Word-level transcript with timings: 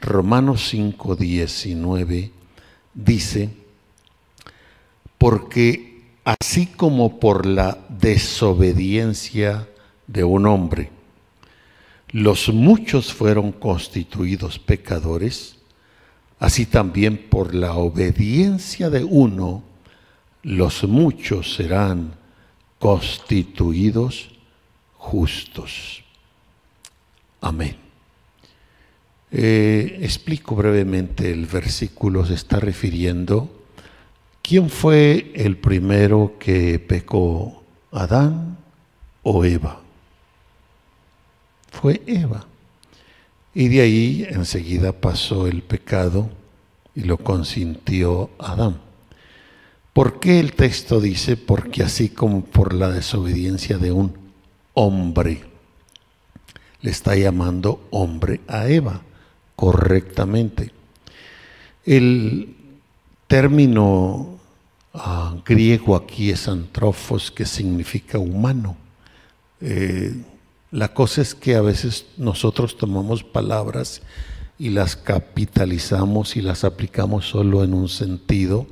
Romanos 0.00 0.68
5, 0.70 1.16
19 1.16 2.30
dice, 2.94 3.50
porque 5.18 6.14
así 6.24 6.66
como 6.66 7.20
por 7.20 7.44
la 7.44 7.78
desobediencia 7.88 9.68
de 10.06 10.24
un 10.24 10.46
hombre, 10.46 10.90
los 12.08 12.48
muchos 12.48 13.12
fueron 13.12 13.52
constituidos 13.52 14.58
pecadores, 14.58 15.56
así 16.38 16.66
también 16.66 17.28
por 17.28 17.54
la 17.54 17.74
obediencia 17.74 18.90
de 18.90 19.04
uno, 19.04 19.62
los 20.42 20.82
muchos 20.84 21.54
serán 21.54 22.14
constituidos 22.78 24.30
justos. 24.96 26.02
Amén. 27.40 27.89
Eh, 29.32 29.98
explico 30.02 30.56
brevemente 30.56 31.30
el 31.30 31.46
versículo, 31.46 32.26
se 32.26 32.34
está 32.34 32.58
refiriendo, 32.58 33.48
¿quién 34.42 34.68
fue 34.68 35.30
el 35.36 35.56
primero 35.56 36.34
que 36.38 36.80
pecó, 36.80 37.62
Adán 37.92 38.58
o 39.22 39.44
Eva? 39.44 39.80
Fue 41.70 42.02
Eva. 42.06 42.46
Y 43.54 43.68
de 43.68 43.80
ahí 43.80 44.26
enseguida 44.28 44.92
pasó 44.92 45.46
el 45.46 45.62
pecado 45.62 46.28
y 46.96 47.02
lo 47.02 47.16
consintió 47.16 48.30
Adán. 48.38 48.80
¿Por 49.92 50.18
qué 50.18 50.40
el 50.40 50.54
texto 50.54 51.00
dice? 51.00 51.36
Porque 51.36 51.84
así 51.84 52.08
como 52.08 52.44
por 52.44 52.74
la 52.74 52.90
desobediencia 52.90 53.78
de 53.78 53.92
un 53.92 54.12
hombre, 54.74 55.44
le 56.80 56.90
está 56.90 57.14
llamando 57.14 57.86
hombre 57.90 58.40
a 58.48 58.68
Eva 58.68 59.02
correctamente. 59.60 60.72
El 61.84 62.56
término 63.26 64.38
ah, 64.94 65.36
griego 65.44 65.96
aquí 65.96 66.30
es 66.30 66.48
antrofos, 66.48 67.30
que 67.30 67.44
significa 67.44 68.18
humano. 68.18 68.78
Eh, 69.60 70.14
la 70.70 70.94
cosa 70.94 71.20
es 71.20 71.34
que 71.34 71.56
a 71.56 71.60
veces 71.60 72.06
nosotros 72.16 72.78
tomamos 72.78 73.22
palabras 73.22 74.00
y 74.58 74.70
las 74.70 74.96
capitalizamos 74.96 76.36
y 76.36 76.40
las 76.40 76.64
aplicamos 76.64 77.28
solo 77.28 77.62
en 77.62 77.74
un 77.74 77.90
sentido 77.90 78.66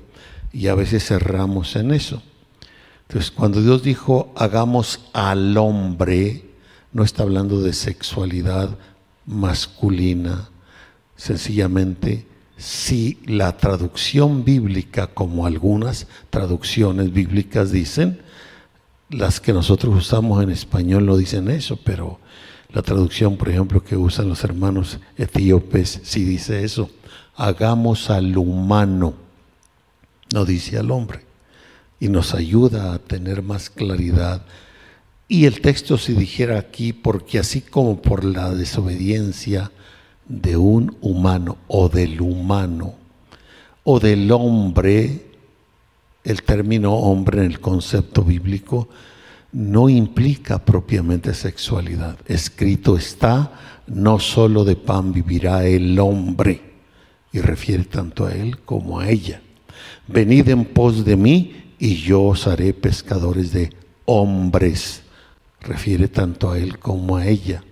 y 0.55 0.69
a 0.69 0.75
veces 0.75 1.05
cerramos 1.05 1.77
en 1.77 1.91
eso. 1.91 2.23
Entonces, 3.03 3.31
cuando 3.31 3.61
Dios 3.61 3.83
dijo 3.83 4.33
hagamos 4.37 5.01
al 5.13 5.55
hombre, 5.59 6.47
no 6.95 7.05
está 7.05 7.25
hablando 7.25 7.61
de 7.61 7.75
sexualidad 7.75 8.71
masculina, 9.27 10.49
sencillamente 11.19 12.27
si 12.57 13.19
la 13.27 13.59
traducción 13.59 14.43
bíblica, 14.43 15.09
como 15.09 15.45
algunas 15.45 16.07
traducciones 16.31 17.13
bíblicas 17.13 17.71
dicen, 17.71 18.23
las 19.11 19.41
que 19.41 19.53
nosotros 19.53 19.95
usamos 19.95 20.43
en 20.43 20.51
español 20.51 21.05
no 21.05 21.19
dicen 21.19 21.51
eso, 21.51 21.79
pero 21.85 22.19
la 22.71 22.81
traducción, 22.81 23.37
por 23.37 23.51
ejemplo, 23.51 23.85
que 23.85 23.99
usan 23.99 24.31
los 24.31 24.43
hermanos 24.43 24.99
etíopes, 25.19 26.01
sí 26.05 26.25
dice 26.25 26.65
eso, 26.65 26.91
hagamos 27.37 28.09
al 28.09 28.35
humano 28.39 29.29
no 30.33 30.45
dice 30.45 30.79
al 30.79 30.91
hombre, 30.91 31.21
y 32.01 32.09
nos 32.09 32.35
ayuda 32.35 32.93
a 32.93 32.99
tener 32.99 33.43
más 33.43 33.71
claridad. 33.71 34.43
Y 35.27 35.47
el 35.47 35.61
texto 35.61 35.99
si 35.99 36.13
dijera 36.13 36.59
aquí, 36.59 36.93
porque 36.93 37.39
así 37.39 37.61
como 37.61 38.01
por 38.01 38.25
la 38.25 38.55
desobediencia 38.55 39.71
de 40.29 40.57
un 40.57 40.97
humano 41.01 41.59
o 41.67 41.89
del 41.89 42.21
humano 42.21 42.95
o 43.85 43.99
del 43.99 44.31
hombre, 44.33 45.27
el 46.23 46.43
término 46.43 46.95
hombre 46.95 47.39
en 47.39 47.47
el 47.47 47.61
concepto 47.61 48.23
bíblico 48.23 48.89
no 49.53 49.89
implica 49.89 50.59
propiamente 50.59 51.33
sexualidad. 51.33 52.19
Escrito 52.27 52.97
está, 52.97 53.51
no 53.87 54.19
solo 54.19 54.65
de 54.65 54.77
pan 54.77 55.13
vivirá 55.13 55.65
el 55.65 55.99
hombre, 55.99 56.61
y 57.33 57.41
refiere 57.41 57.85
tanto 57.85 58.27
a 58.27 58.35
él 58.35 58.59
como 58.61 59.01
a 59.01 59.09
ella. 59.09 59.41
Venid 60.07 60.49
en 60.49 60.65
pos 60.67 61.05
de 61.05 61.17
mí 61.17 61.75
y 61.79 61.97
yo 61.97 62.23
os 62.23 62.47
haré 62.47 62.75
pescadores 62.75 63.53
de 63.53 63.71
hombres. 64.05 65.03
Refiere 65.61 66.09
tanto 66.09 66.51
a 66.51 66.59
él 66.59 66.79
como 66.79 67.17
a 67.17 67.27
ella. 67.27 67.63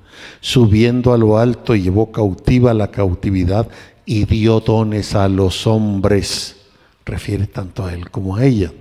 Subiendo 0.41 1.13
a 1.13 1.19
lo 1.19 1.39
alto 1.39 1.75
llevó 1.75 2.13
cautiva 2.13 2.75
la 2.75 2.91
cautividad 2.91 3.69
y 4.05 4.25
dio 4.25 4.61
dones 4.61 5.15
a 5.15 5.29
los 5.29 5.67
hombres. 5.67 6.57
Refiere 7.05 7.47
tanto 7.47 7.85
a 7.85 7.93
él 7.93 8.11
como 8.11 8.37
a 8.37 8.45
ella. 8.45 8.73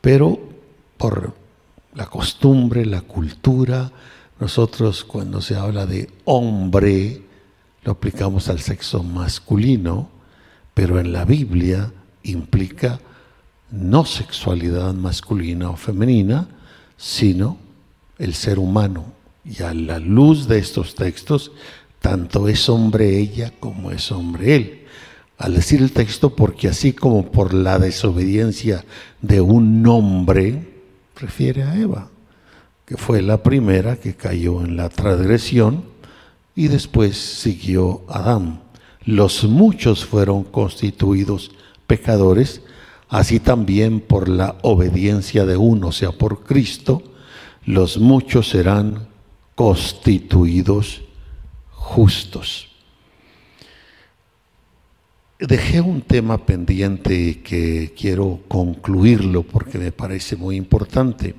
Pero 0.00 0.40
por 0.98 1.34
la 1.94 2.06
costumbre, 2.06 2.84
la 2.86 3.02
cultura, 3.02 3.92
nosotros 4.40 5.04
cuando 5.04 5.40
se 5.40 5.56
habla 5.56 5.86
de 5.86 6.10
hombre, 6.24 7.22
lo 7.84 7.92
aplicamos 7.92 8.48
al 8.48 8.60
sexo 8.60 9.02
masculino, 9.02 10.08
pero 10.74 10.98
en 10.98 11.12
la 11.12 11.24
Biblia 11.24 11.92
implica 12.22 13.00
no 13.70 14.04
sexualidad 14.04 14.94
masculina 14.94 15.70
o 15.70 15.76
femenina, 15.76 16.48
sino 16.96 17.56
el 18.18 18.34
ser 18.34 18.58
humano. 18.58 19.04
Y 19.44 19.62
a 19.62 19.74
la 19.74 19.98
luz 19.98 20.46
de 20.46 20.58
estos 20.58 20.94
textos, 20.94 21.52
tanto 22.00 22.48
es 22.48 22.68
hombre 22.68 23.18
ella 23.18 23.52
como 23.58 23.90
es 23.90 24.12
hombre 24.12 24.56
él. 24.56 24.78
Al 25.38 25.54
decir 25.54 25.82
el 25.82 25.92
texto, 25.92 26.36
porque 26.36 26.68
así 26.68 26.92
como 26.92 27.32
por 27.32 27.52
la 27.52 27.78
desobediencia 27.78 28.84
de 29.20 29.40
un 29.40 29.84
hombre, 29.86 30.68
refiere 31.16 31.64
a 31.64 31.76
Eva, 31.76 32.08
que 32.84 32.96
fue 32.96 33.22
la 33.22 33.42
primera 33.42 33.96
que 33.96 34.14
cayó 34.14 34.64
en 34.64 34.76
la 34.76 34.88
transgresión 34.88 35.84
y 36.54 36.68
después 36.68 37.16
siguió 37.16 38.02
Adán. 38.08 38.62
Los 39.04 39.44
muchos 39.44 40.04
fueron 40.04 40.44
constituidos 40.44 41.50
pecadores, 41.86 42.62
así 43.08 43.40
también 43.40 44.00
por 44.00 44.28
la 44.28 44.56
obediencia 44.62 45.44
de 45.44 45.56
uno, 45.56 45.88
o 45.88 45.92
sea, 45.92 46.12
por 46.12 46.44
Cristo, 46.44 47.02
los 47.64 47.98
muchos 47.98 48.48
serán 48.48 49.08
constituidos 49.54 51.02
justos. 51.70 52.68
Dejé 55.38 55.80
un 55.80 56.02
tema 56.02 56.46
pendiente 56.46 57.42
que 57.42 57.92
quiero 57.98 58.40
concluirlo 58.46 59.42
porque 59.42 59.76
me 59.76 59.90
parece 59.90 60.36
muy 60.36 60.56
importante. 60.56 61.34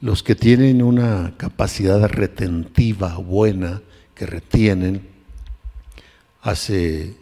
Los 0.00 0.22
que 0.22 0.34
tienen 0.34 0.82
una 0.82 1.34
capacidad 1.36 2.08
retentiva 2.08 3.16
buena, 3.18 3.82
que 4.14 4.26
retienen, 4.26 5.06
hace 6.42 7.14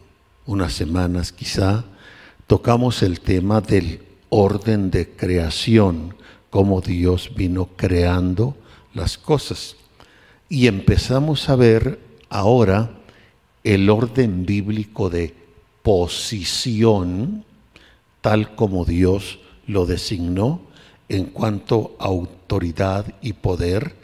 unas 0.45 0.73
semanas 0.73 1.31
quizá, 1.31 1.85
tocamos 2.47 3.03
el 3.03 3.19
tema 3.19 3.61
del 3.61 4.01
orden 4.29 4.89
de 4.89 5.09
creación, 5.09 6.15
cómo 6.49 6.81
Dios 6.81 7.35
vino 7.35 7.69
creando 7.75 8.57
las 8.93 9.17
cosas. 9.17 9.75
Y 10.49 10.65
empezamos 10.65 11.47
a 11.47 11.55
ver 11.55 11.99
ahora 12.29 12.89
el 13.63 13.89
orden 13.89 14.47
bíblico 14.47 15.11
de 15.11 15.35
posición, 15.83 17.45
tal 18.21 18.55
como 18.55 18.83
Dios 18.83 19.39
lo 19.67 19.85
designó 19.85 20.61
en 21.07 21.25
cuanto 21.25 21.95
a 21.99 22.05
autoridad 22.05 23.13
y 23.21 23.33
poder 23.33 23.95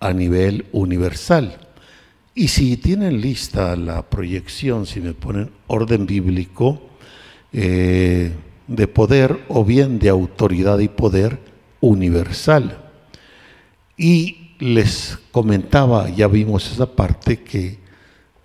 a 0.00 0.12
nivel 0.12 0.66
universal. 0.72 1.56
Y 2.34 2.48
si 2.48 2.76
tienen 2.76 3.20
lista 3.20 3.76
la 3.76 4.02
proyección, 4.02 4.86
si 4.86 5.00
me 5.00 5.14
ponen 5.14 5.50
orden 5.68 6.06
bíblico, 6.06 6.82
eh, 7.52 8.32
de 8.66 8.88
poder 8.88 9.44
o 9.48 9.64
bien 9.64 9.98
de 9.98 10.08
autoridad 10.08 10.78
y 10.80 10.88
poder 10.88 11.38
universal. 11.80 12.78
Y 13.96 14.41
les 14.62 15.18
comentaba, 15.32 16.08
ya 16.08 16.28
vimos 16.28 16.70
esa 16.70 16.86
parte, 16.86 17.42
que 17.42 17.80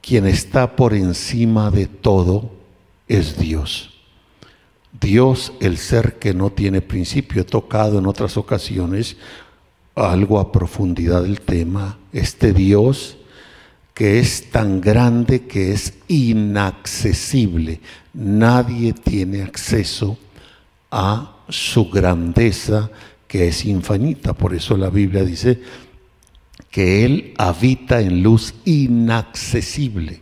quien 0.01 0.25
está 0.25 0.75
por 0.75 0.95
encima 0.95 1.69
de 1.69 1.85
todo 1.85 2.49
es 3.07 3.37
Dios. 3.37 3.91
Dios, 4.99 5.53
el 5.59 5.77
ser 5.77 6.17
que 6.17 6.33
no 6.33 6.49
tiene 6.49 6.81
principio, 6.81 7.43
he 7.43 7.45
tocado 7.45 7.99
en 7.99 8.07
otras 8.07 8.35
ocasiones 8.35 9.15
algo 9.93 10.39
a 10.39 10.51
profundidad 10.51 11.21
del 11.21 11.39
tema, 11.39 11.99
este 12.11 12.51
Dios 12.51 13.17
que 13.93 14.19
es 14.19 14.49
tan 14.49 14.81
grande 14.81 15.45
que 15.45 15.71
es 15.71 15.93
inaccesible. 16.07 17.79
Nadie 18.13 18.93
tiene 18.93 19.43
acceso 19.43 20.17
a 20.89 21.37
su 21.49 21.89
grandeza 21.89 22.89
que 23.27 23.47
es 23.47 23.65
infinita. 23.65 24.33
Por 24.33 24.53
eso 24.53 24.77
la 24.77 24.89
Biblia 24.89 25.23
dice 25.23 25.59
que 26.71 27.05
Él 27.05 27.33
habita 27.37 28.01
en 28.01 28.23
luz 28.23 28.53
inaccesible. 28.65 30.21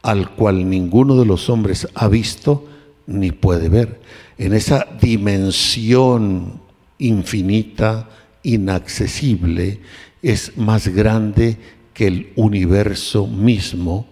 al 0.00 0.30
cual 0.30 0.70
ninguno 0.70 1.16
de 1.16 1.26
los 1.26 1.50
hombres 1.50 1.88
ha 1.94 2.08
visto 2.08 2.66
ni 3.06 3.32
puede 3.32 3.68
ver. 3.68 4.00
En 4.38 4.54
esa 4.54 4.86
dimensión 5.00 6.60
infinita, 6.98 8.08
inaccesible, 8.42 9.80
es 10.22 10.56
más 10.56 10.88
grande 10.88 11.58
que 11.92 12.06
el 12.06 12.32
universo 12.36 13.26
mismo 13.26 14.06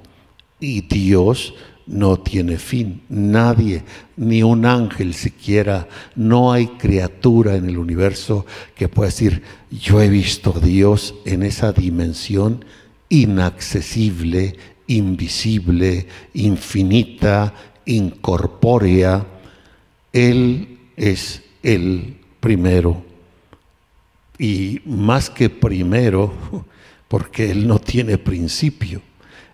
y 0.60 0.82
Dios 0.82 1.54
no 1.86 2.18
tiene 2.18 2.58
fin. 2.58 3.02
Nadie, 3.08 3.82
ni 4.16 4.42
un 4.42 4.66
ángel 4.66 5.14
siquiera, 5.14 5.88
no 6.14 6.52
hay 6.52 6.66
criatura 6.66 7.56
en 7.56 7.68
el 7.68 7.78
universo 7.78 8.44
que 8.74 8.88
pueda 8.88 9.08
decir, 9.08 9.42
yo 9.70 10.00
he 10.00 10.08
visto 10.08 10.54
a 10.56 10.60
Dios 10.60 11.14
en 11.24 11.42
esa 11.42 11.72
dimensión 11.72 12.64
inaccesible, 13.08 14.56
invisible, 14.88 16.06
infinita, 16.34 17.54
incorpórea. 17.84 19.26
Él 20.12 20.78
es 20.96 21.42
el 21.62 22.16
primero. 22.40 23.04
Y 24.38 24.80
más 24.84 25.30
que 25.30 25.48
primero, 25.48 26.32
porque 27.08 27.50
Él 27.50 27.66
no 27.66 27.78
tiene 27.78 28.18
principio. 28.18 29.02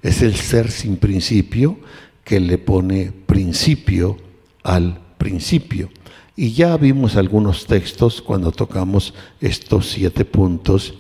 Es 0.03 0.23
el 0.23 0.35
ser 0.35 0.71
sin 0.71 0.97
principio 0.97 1.79
que 2.25 2.41
le 2.41 2.59
pone 2.59 3.13
principio 3.27 4.17
al 4.63 5.01
principio. 5.19 5.91
Y 6.37 6.53
ya 6.53 6.77
vimos 6.77 7.17
algunos 7.17 7.67
textos 7.67 8.23
cuando 8.23 8.53
tocamos 8.53 9.15
estos 9.41 9.91
siete 9.91 10.25
puntos. 10.25 10.95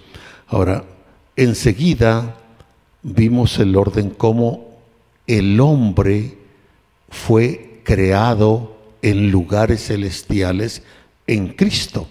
Ahora, 0.47 0.85
enseguida 1.37 2.39
vimos 3.03 3.59
el 3.59 3.77
orden 3.77 4.11
como 4.11 4.79
el 5.27 5.59
hombre 5.61 6.39
fue 7.09 7.81
creado 7.85 8.77
en 9.03 9.31
lugares 9.31 9.87
celestiales 9.87 10.83
en 11.27 11.49
Cristo 11.49 12.09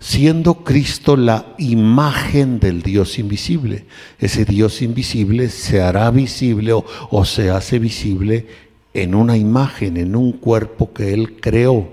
siendo 0.00 0.62
Cristo 0.62 1.16
la 1.16 1.54
imagen 1.58 2.60
del 2.60 2.82
Dios 2.82 3.18
invisible. 3.18 3.86
Ese 4.18 4.44
Dios 4.44 4.82
invisible 4.82 5.48
se 5.48 5.82
hará 5.82 6.10
visible 6.10 6.72
o, 6.72 7.24
se 7.24 7.50
hace 7.50 7.78
visible 7.78 8.46
en 8.94 9.14
una 9.14 9.36
imagen, 9.36 9.96
en 9.96 10.16
un 10.16 10.32
cuerpo 10.32 10.92
que 10.92 11.12
Él 11.12 11.40
creó. 11.40 11.88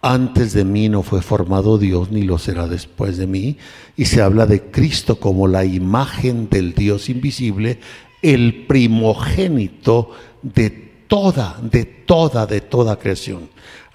Antes 0.00 0.52
de 0.52 0.64
mí 0.64 0.88
no 0.88 1.02
fue 1.02 1.22
formado 1.22 1.78
Dios, 1.78 2.12
ni 2.12 2.22
lo 2.22 2.38
será 2.38 2.68
después 2.68 3.16
de 3.16 3.26
mí. 3.26 3.56
Y 3.96 4.04
se 4.04 4.22
habla 4.22 4.46
de 4.46 4.62
Cristo 4.62 5.18
como 5.18 5.48
la 5.48 5.64
imagen 5.64 6.48
del 6.48 6.74
Dios 6.74 7.08
invisible, 7.08 7.80
el 8.22 8.66
primogénito 8.66 10.10
de 10.42 10.87
toda, 11.08 11.58
de 11.60 11.84
toda, 11.84 12.46
de 12.46 12.60
toda 12.60 12.98
creación 12.98 13.48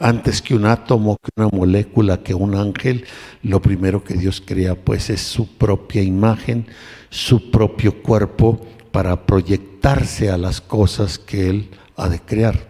antes 0.04 0.42
que 0.42 0.54
un 0.54 0.66
átomo, 0.66 1.18
que 1.24 1.30
una 1.38 1.48
molécula, 1.48 2.22
que 2.24 2.34
un 2.34 2.56
ángel, 2.56 3.06
lo 3.42 3.62
primero 3.62 4.04
que 4.04 4.16
Dios 4.16 4.44
crea 4.46 4.76
pues 4.76 5.10
es 5.10 5.22
su 5.22 5.48
propia 5.48 6.02
imagen, 6.02 6.68
su 7.10 7.50
propio 7.50 8.04
cuerpo 8.04 8.60
para 8.92 9.26
proyectarse 9.26 10.30
a 10.30 10.38
las 10.38 10.60
cosas 10.60 11.18
que 11.18 11.50
Él 11.50 11.70
ha 11.96 12.10
de 12.10 12.20
crear. 12.20 12.68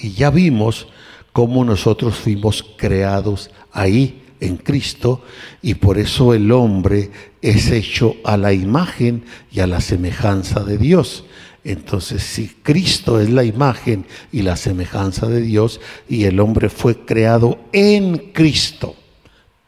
Y 0.00 0.12
ya 0.12 0.30
vimos 0.30 0.88
cómo 1.32 1.62
nosotros 1.62 2.14
fuimos 2.14 2.64
creados 2.78 3.50
ahí 3.70 4.22
en 4.40 4.56
Cristo 4.56 5.22
y 5.60 5.74
por 5.74 5.98
eso 5.98 6.32
el 6.32 6.50
hombre 6.52 7.10
es 7.42 7.70
hecho 7.70 8.16
a 8.24 8.38
la 8.38 8.54
imagen 8.54 9.24
y 9.52 9.60
a 9.60 9.66
la 9.66 9.82
semejanza 9.82 10.64
de 10.64 10.78
Dios. 10.78 11.24
Entonces, 11.66 12.22
si 12.22 12.46
Cristo 12.46 13.20
es 13.20 13.28
la 13.28 13.42
imagen 13.42 14.06
y 14.30 14.42
la 14.42 14.56
semejanza 14.56 15.26
de 15.26 15.40
Dios 15.40 15.80
y 16.08 16.22
el 16.22 16.38
hombre 16.38 16.68
fue 16.68 17.04
creado 17.04 17.58
en 17.72 18.30
Cristo, 18.32 18.94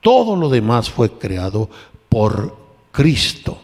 todo 0.01 0.37
lo 0.37 0.49
demás 0.49 0.89
fue 0.89 1.11
creado 1.19 1.69
por 2.09 2.57
Cristo, 2.93 3.61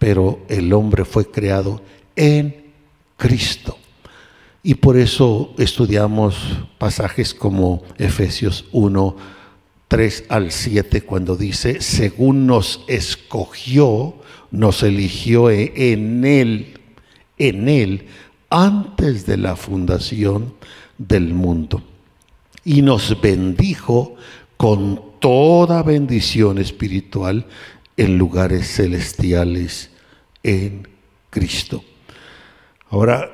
pero 0.00 0.40
el 0.48 0.72
hombre 0.72 1.04
fue 1.04 1.30
creado 1.30 1.80
en 2.16 2.72
Cristo. 3.16 3.78
Y 4.64 4.74
por 4.74 4.96
eso 4.96 5.54
estudiamos 5.56 6.34
pasajes 6.78 7.34
como 7.34 7.84
Efesios 7.98 8.64
1, 8.72 9.16
3 9.86 10.24
al 10.28 10.50
7, 10.50 11.02
cuando 11.02 11.36
dice, 11.36 11.80
según 11.80 12.48
nos 12.48 12.84
escogió, 12.88 14.16
nos 14.50 14.82
eligió 14.82 15.50
en 15.50 16.24
Él 16.24 16.80
en 17.38 17.68
Él 17.68 18.06
antes 18.50 19.26
de 19.26 19.36
la 19.36 19.56
fundación 19.56 20.54
del 20.98 21.34
mundo. 21.34 21.82
Y 22.64 22.82
nos 22.82 23.20
bendijo 23.20 24.16
con 24.56 25.00
toda 25.20 25.82
bendición 25.82 26.58
espiritual 26.58 27.46
en 27.96 28.18
lugares 28.18 28.76
celestiales 28.76 29.90
en 30.42 30.88
Cristo. 31.30 31.84
Ahora, 32.90 33.30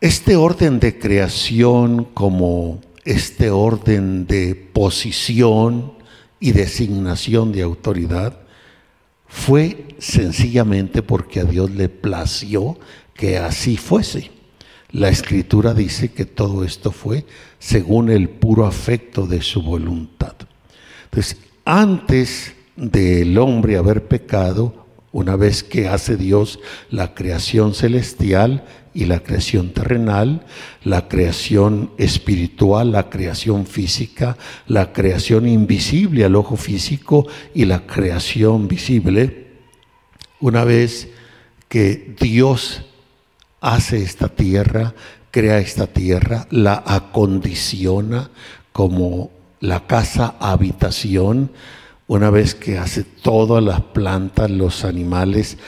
este 0.00 0.36
orden 0.36 0.80
de 0.80 0.98
creación 0.98 2.04
como 2.14 2.80
este 3.04 3.50
orden 3.50 4.26
de 4.26 4.54
posición 4.54 5.92
y 6.38 6.52
designación 6.52 7.52
de 7.52 7.62
autoridad 7.62 8.38
fue 9.26 9.88
sencillamente 9.98 11.02
porque 11.02 11.40
a 11.40 11.44
Dios 11.44 11.70
le 11.70 11.88
plació 11.88 12.78
que 13.20 13.36
así 13.36 13.76
fuese. 13.76 14.30
La 14.92 15.10
escritura 15.10 15.74
dice 15.74 16.10
que 16.10 16.24
todo 16.24 16.64
esto 16.64 16.90
fue 16.90 17.26
según 17.58 18.08
el 18.08 18.30
puro 18.30 18.64
afecto 18.64 19.26
de 19.26 19.42
su 19.42 19.60
voluntad. 19.60 20.32
Entonces, 21.04 21.36
antes 21.66 22.54
del 22.76 23.36
hombre 23.36 23.76
haber 23.76 24.08
pecado, 24.08 24.86
una 25.12 25.36
vez 25.36 25.62
que 25.62 25.86
hace 25.86 26.16
Dios 26.16 26.60
la 26.88 27.12
creación 27.12 27.74
celestial 27.74 28.64
y 28.94 29.04
la 29.04 29.20
creación 29.22 29.74
terrenal, 29.74 30.46
la 30.82 31.06
creación 31.06 31.90
espiritual, 31.98 32.90
la 32.90 33.10
creación 33.10 33.66
física, 33.66 34.38
la 34.66 34.94
creación 34.94 35.46
invisible 35.46 36.24
al 36.24 36.36
ojo 36.36 36.56
físico 36.56 37.26
y 37.54 37.66
la 37.66 37.86
creación 37.86 38.66
visible, 38.66 39.48
una 40.40 40.64
vez 40.64 41.08
que 41.68 42.14
Dios 42.18 42.86
hace 43.60 44.02
esta 44.02 44.28
tierra, 44.28 44.94
crea 45.30 45.58
esta 45.58 45.86
tierra, 45.86 46.46
la 46.50 46.82
acondiciona 46.86 48.30
como 48.72 49.30
la 49.60 49.86
casa 49.86 50.34
habitación, 50.40 51.50
una 52.06 52.30
vez 52.30 52.54
que 52.54 52.78
hace 52.78 53.04
todas 53.04 53.62
las 53.62 53.80
plantas, 53.80 54.50
los 54.50 54.84
animales, 54.84 55.58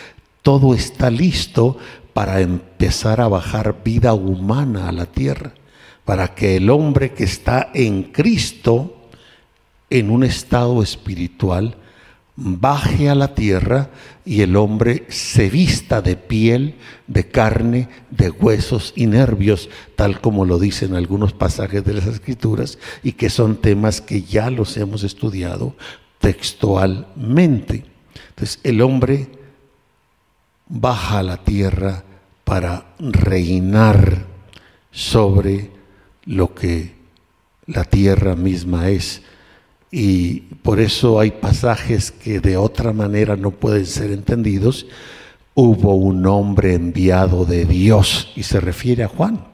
todo 0.42 0.74
está 0.74 1.10
listo 1.10 1.78
para 2.12 2.40
empezar 2.40 3.20
a 3.20 3.28
bajar 3.28 3.82
vida 3.84 4.12
humana 4.14 4.88
a 4.88 4.92
la 4.92 5.06
tierra, 5.06 5.54
para 6.04 6.34
que 6.34 6.56
el 6.56 6.68
hombre 6.70 7.12
que 7.12 7.24
está 7.24 7.70
en 7.74 8.04
Cristo, 8.04 8.96
en 9.88 10.10
un 10.10 10.24
estado 10.24 10.82
espiritual, 10.82 11.76
baje 12.36 13.10
a 13.10 13.14
la 13.14 13.34
tierra 13.34 13.90
y 14.24 14.40
el 14.40 14.56
hombre 14.56 15.04
se 15.08 15.50
vista 15.50 16.00
de 16.00 16.16
piel, 16.16 16.76
de 17.06 17.28
carne, 17.28 17.88
de 18.10 18.30
huesos 18.30 18.92
y 18.96 19.06
nervios, 19.06 19.68
tal 19.96 20.20
como 20.20 20.44
lo 20.44 20.58
dicen 20.58 20.94
algunos 20.94 21.32
pasajes 21.32 21.84
de 21.84 21.94
las 21.94 22.06
escrituras 22.06 22.78
y 23.02 23.12
que 23.12 23.30
son 23.30 23.56
temas 23.56 24.00
que 24.00 24.22
ya 24.22 24.50
los 24.50 24.76
hemos 24.76 25.02
estudiado 25.02 25.76
textualmente. 26.20 27.84
Entonces 28.30 28.60
el 28.62 28.80
hombre 28.80 29.28
baja 30.68 31.18
a 31.18 31.22
la 31.22 31.36
tierra 31.36 32.04
para 32.44 32.94
reinar 32.98 34.26
sobre 34.90 35.70
lo 36.24 36.54
que 36.54 36.94
la 37.66 37.84
tierra 37.84 38.36
misma 38.36 38.88
es 38.88 39.22
y 39.94 40.40
por 40.62 40.80
eso 40.80 41.20
hay 41.20 41.32
pasajes 41.32 42.10
que 42.10 42.40
de 42.40 42.56
otra 42.56 42.94
manera 42.94 43.36
no 43.36 43.50
pueden 43.50 43.84
ser 43.84 44.10
entendidos. 44.10 44.86
Hubo 45.54 45.94
un 45.94 46.26
hombre 46.26 46.72
enviado 46.72 47.44
de 47.44 47.66
Dios 47.66 48.32
y 48.34 48.44
se 48.44 48.58
refiere 48.58 49.04
a 49.04 49.08
Juan. 49.08 49.44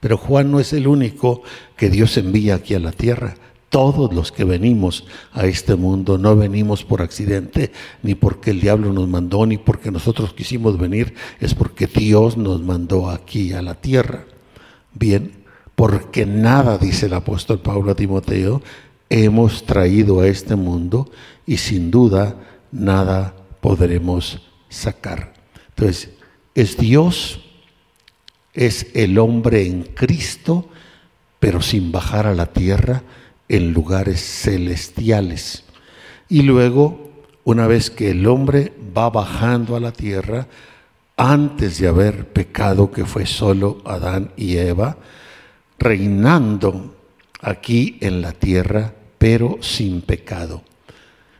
Pero 0.00 0.16
Juan 0.16 0.50
no 0.50 0.58
es 0.58 0.72
el 0.72 0.88
único 0.88 1.42
que 1.76 1.90
Dios 1.90 2.16
envía 2.16 2.56
aquí 2.56 2.74
a 2.74 2.80
la 2.80 2.90
tierra. 2.90 3.36
Todos 3.68 4.12
los 4.12 4.32
que 4.32 4.42
venimos 4.42 5.06
a 5.32 5.46
este 5.46 5.76
mundo 5.76 6.18
no 6.18 6.34
venimos 6.34 6.84
por 6.84 7.00
accidente, 7.00 7.70
ni 8.02 8.16
porque 8.16 8.50
el 8.50 8.60
diablo 8.60 8.92
nos 8.92 9.08
mandó, 9.08 9.46
ni 9.46 9.58
porque 9.58 9.92
nosotros 9.92 10.34
quisimos 10.34 10.76
venir, 10.76 11.14
es 11.38 11.54
porque 11.54 11.86
Dios 11.86 12.36
nos 12.36 12.60
mandó 12.60 13.08
aquí 13.08 13.52
a 13.52 13.62
la 13.62 13.76
tierra. 13.76 14.24
Bien, 14.92 15.44
porque 15.76 16.26
nada, 16.26 16.78
dice 16.78 17.06
el 17.06 17.14
apóstol 17.14 17.60
Pablo 17.60 17.92
a 17.92 17.94
Timoteo, 17.94 18.60
hemos 19.12 19.66
traído 19.66 20.20
a 20.20 20.26
este 20.26 20.56
mundo 20.56 21.10
y 21.46 21.58
sin 21.58 21.90
duda 21.90 22.34
nada 22.72 23.34
podremos 23.60 24.40
sacar. 24.70 25.34
Entonces, 25.68 26.10
es 26.54 26.76
Dios 26.76 27.38
Es 28.54 28.88
el 28.92 29.18
hombre 29.18 29.66
en 29.66 29.82
Cristo, 29.82 30.68
pero 31.40 31.62
sin 31.62 31.90
bajar 31.90 32.26
a 32.26 32.34
la 32.34 32.52
tierra 32.52 33.02
en 33.48 33.72
lugares 33.72 34.20
celestiales. 34.20 35.64
Y 36.28 36.42
luego, 36.42 37.12
una 37.44 37.66
vez 37.66 37.88
que 37.90 38.10
el 38.10 38.26
hombre 38.26 38.74
va 38.94 39.08
bajando 39.08 39.74
a 39.74 39.80
la 39.80 39.92
tierra, 39.92 40.48
antes 41.16 41.78
de 41.78 41.88
haber 41.88 42.28
pecado, 42.30 42.90
que 42.90 43.06
fue 43.06 43.24
solo 43.24 43.80
Adán 43.86 44.32
y 44.36 44.58
Eva, 44.58 44.98
reinando 45.78 46.94
aquí 47.40 47.96
en 48.02 48.20
la 48.20 48.32
tierra, 48.32 48.92
pero 49.22 49.58
sin 49.60 50.00
pecado. 50.00 50.64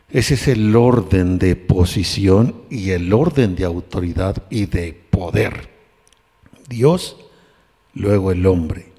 Ese 0.09 0.35
es 0.35 0.47
el 0.47 0.73
orden 0.73 1.37
de 1.37 1.57
posición 1.57 2.55
y 2.69 2.91
el 2.91 3.11
orden 3.11 3.57
de 3.57 3.65
autoridad 3.65 4.41
y 4.49 4.67
de 4.67 4.93
poder. 5.09 5.69
Dios, 6.69 7.17
luego 7.93 8.31
el 8.31 8.45
hombre. 8.45 8.93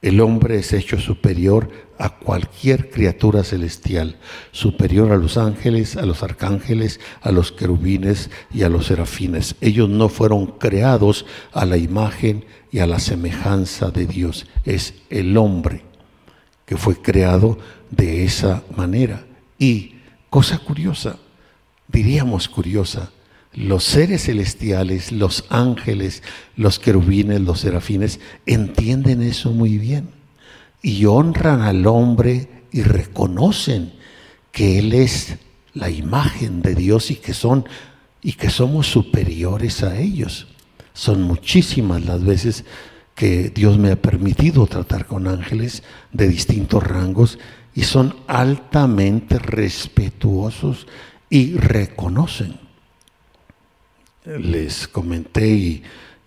El 0.00 0.22
hombre 0.22 0.60
es 0.60 0.72
hecho 0.72 0.98
superior 0.98 1.68
a 1.98 2.16
cualquier 2.16 2.88
criatura 2.88 3.44
celestial, 3.44 4.16
superior 4.50 5.12
a 5.12 5.18
los 5.18 5.36
ángeles, 5.36 5.98
a 5.98 6.06
los 6.06 6.22
arcángeles, 6.22 7.00
a 7.20 7.32
los 7.32 7.52
querubines 7.52 8.30
y 8.50 8.62
a 8.62 8.70
los 8.70 8.86
serafines. 8.86 9.56
Ellos 9.60 9.90
no 9.90 10.08
fueron 10.08 10.46
creados 10.46 11.26
a 11.52 11.66
la 11.66 11.76
imagen 11.76 12.46
y 12.72 12.78
a 12.78 12.86
la 12.86 12.98
semejanza 12.98 13.90
de 13.90 14.06
Dios. 14.06 14.46
Es 14.64 14.94
el 15.10 15.36
hombre 15.36 15.85
que 16.66 16.76
fue 16.76 17.00
creado 17.00 17.58
de 17.90 18.24
esa 18.24 18.62
manera. 18.76 19.24
Y 19.58 19.96
Cosa 20.36 20.58
curiosa, 20.58 21.16
diríamos 21.88 22.48
curiosa, 22.48 23.10
los 23.54 23.84
seres 23.84 24.24
celestiales, 24.24 25.12
los 25.12 25.44
ángeles, 25.48 26.22
los 26.56 26.78
querubines, 26.78 27.40
los 27.40 27.60
serafines, 27.60 28.20
entienden 28.44 29.22
eso 29.22 29.52
muy 29.52 29.78
bien 29.78 30.10
y 30.82 31.06
honran 31.06 31.62
al 31.62 31.86
hombre 31.86 32.48
y 32.70 32.82
reconocen 32.82 33.92
que 34.52 34.78
Él 34.78 34.92
es 34.92 35.36
la 35.72 35.88
imagen 35.88 36.60
de 36.60 36.74
Dios 36.74 37.10
y 37.10 37.16
que 37.16 37.32
son 37.32 37.64
y 38.20 38.32
que 38.32 38.50
somos 38.50 38.88
superiores 38.88 39.82
a 39.82 39.98
ellos. 39.98 40.48
Son 40.92 41.22
muchísimas 41.22 42.04
las 42.04 42.22
veces 42.22 42.64
que 43.16 43.48
Dios 43.48 43.78
me 43.78 43.90
ha 43.90 44.00
permitido 44.00 44.66
tratar 44.66 45.06
con 45.06 45.26
ángeles 45.26 45.82
de 46.12 46.28
distintos 46.28 46.84
rangos 46.84 47.38
y 47.74 47.82
son 47.82 48.14
altamente 48.28 49.38
respetuosos 49.38 50.86
y 51.30 51.56
reconocen. 51.56 52.60
Les 54.26 54.86
comenté 54.86 55.48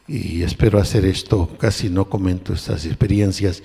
y, 0.08 0.42
espero 0.42 0.80
hacer 0.80 1.06
esto, 1.06 1.56
casi 1.60 1.90
no 1.90 2.10
comento 2.10 2.54
estas 2.54 2.86
experiencias, 2.88 3.62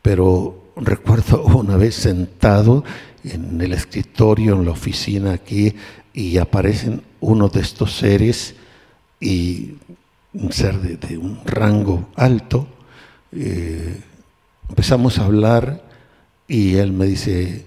pero 0.00 0.72
recuerdo 0.74 1.44
una 1.44 1.76
vez 1.76 1.94
sentado 1.94 2.84
en 3.22 3.60
el 3.60 3.74
escritorio, 3.74 4.54
en 4.54 4.64
la 4.64 4.70
oficina 4.72 5.32
aquí, 5.32 5.74
y 6.14 6.38
aparecen 6.38 7.02
uno 7.20 7.48
de 7.48 7.60
estos 7.60 7.96
seres 7.96 8.54
y 9.20 9.74
un 10.34 10.52
ser 10.52 10.78
de, 10.80 11.18
un 11.18 11.40
rango 11.44 12.08
alto. 12.16 12.66
Eh, 13.32 14.00
empezamos 14.68 15.18
a 15.18 15.24
hablar 15.26 15.84
y 16.48 16.76
él 16.76 16.92
me 16.92 17.06
dice, 17.06 17.66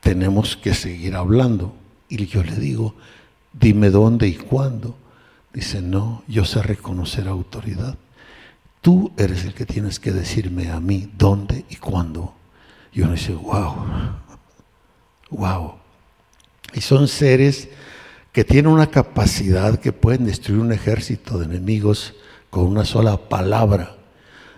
tenemos 0.00 0.56
que 0.56 0.74
seguir 0.74 1.16
hablando. 1.16 1.74
Y 2.08 2.26
yo 2.26 2.42
le 2.42 2.56
digo, 2.56 2.94
dime 3.52 3.90
dónde 3.90 4.28
y 4.28 4.34
cuándo. 4.34 4.96
Dice, 5.52 5.82
no, 5.82 6.22
yo 6.28 6.44
sé 6.44 6.62
reconocer 6.62 7.28
autoridad. 7.28 7.96
Tú 8.80 9.12
eres 9.16 9.44
el 9.44 9.54
que 9.54 9.66
tienes 9.66 10.00
que 10.00 10.12
decirme 10.12 10.70
a 10.70 10.80
mí 10.80 11.10
dónde 11.18 11.64
y 11.68 11.76
cuándo. 11.76 12.34
Y 12.92 13.02
uno 13.02 13.12
dice, 13.12 13.34
wow, 13.34 13.74
wow. 15.30 15.74
Y 16.72 16.80
son 16.80 17.08
seres 17.08 17.68
que 18.32 18.44
tienen 18.44 18.72
una 18.72 18.90
capacidad 18.90 19.78
que 19.80 19.92
pueden 19.92 20.24
destruir 20.24 20.60
un 20.60 20.72
ejército 20.72 21.38
de 21.38 21.46
enemigos 21.46 22.14
con 22.48 22.64
una 22.64 22.84
sola 22.84 23.16
palabra. 23.28 23.96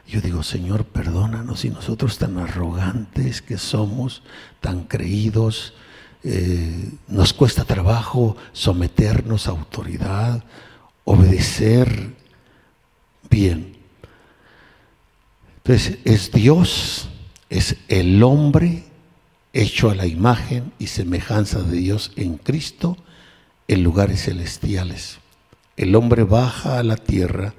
Yo 0.07 0.21
digo, 0.21 0.43
Señor, 0.43 0.85
perdónanos 0.85 1.65
y 1.65 1.71
nosotros 1.71 2.19
tan 2.19 2.39
arrogantes 2.39 3.41
que 3.41 3.57
somos, 3.57 4.23
tan 4.61 4.85
creídos, 4.85 5.73
eh, 6.25 6.91
nos 7.09 7.33
cuesta 7.33 7.65
trabajo 7.65 8.37
someternos 8.53 9.47
a 9.47 9.53
autoridad, 9.53 10.45
obedecer 11.05 12.15
bien. 13.31 13.79
Entonces, 15.59 15.99
es 16.05 16.31
Dios, 16.31 17.09
es 17.49 17.77
el 17.89 18.23
hombre 18.23 18.85
hecho 19.53 19.91
a 19.91 19.95
la 19.95 20.07
imagen 20.07 20.73
y 20.79 20.89
semejanza 20.89 21.63
de 21.63 21.77
Dios 21.77 22.13
en 22.17 22.37
Cristo 22.37 22.97
en 23.69 23.83
lugares 23.83 24.25
celestiales. 24.25 25.19
El 25.77 25.95
hombre 25.95 26.25
baja 26.25 26.79
a 26.79 26.83
la 26.83 26.97
tierra 26.97 27.55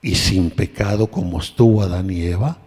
y 0.00 0.14
sin 0.14 0.50
pecado 0.50 1.08
como 1.08 1.40
estuvo 1.40 1.82
Adán 1.82 2.10
y 2.10 2.22
Eva, 2.22 2.58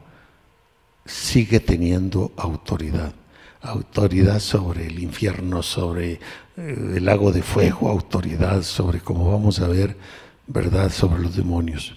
sigue 1.05 1.59
teniendo 1.59 2.31
autoridad. 2.37 3.13
Autoridad 3.61 4.39
sobre 4.39 4.87
el 4.87 4.99
infierno, 4.99 5.61
sobre 5.61 6.13
eh, 6.13 6.19
el 6.57 7.05
lago 7.05 7.31
de 7.31 7.43
fuego, 7.43 7.89
autoridad 7.89 8.63
sobre, 8.63 8.99
como 8.99 9.31
vamos 9.31 9.59
a 9.59 9.67
ver, 9.67 9.97
verdad 10.47 10.91
sobre 10.91 11.21
los 11.21 11.35
demonios. 11.35 11.95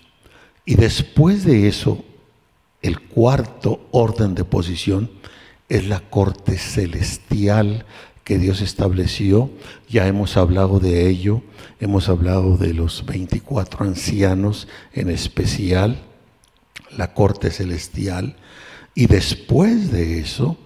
Y 0.67 0.77
después 0.77 1.45
de 1.45 1.69
eso, 1.69 2.05
el 2.83 3.01
cuarto 3.01 3.89
orden 3.93 4.35
de 4.35 4.45
posición 4.45 5.11
es 5.69 5.87
la 5.87 6.01
corte 6.01 6.59
celestial 6.59 7.87
que 8.25 8.39
Dios 8.39 8.63
estableció. 8.63 9.51
Ya 9.89 10.07
hemos 10.07 10.37
hablado 10.37 10.81
de 10.81 11.09
ello, 11.09 11.43
hemos 11.79 12.09
hablado 12.09 12.57
de 12.57 12.75
los 12.75 13.05
24 13.07 13.85
ancianos 13.85 14.67
en 14.93 15.11
especial, 15.11 16.03
la 16.97 17.13
corte 17.13 17.51
celestial, 17.51 18.37
y 18.95 19.07
después 19.07 19.93
de 19.93 20.21
eso 20.21 20.57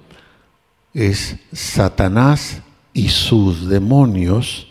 es 0.94 1.36
Satanás 1.52 2.62
y 2.92 3.08
sus 3.08 3.68
demonios 3.68 4.68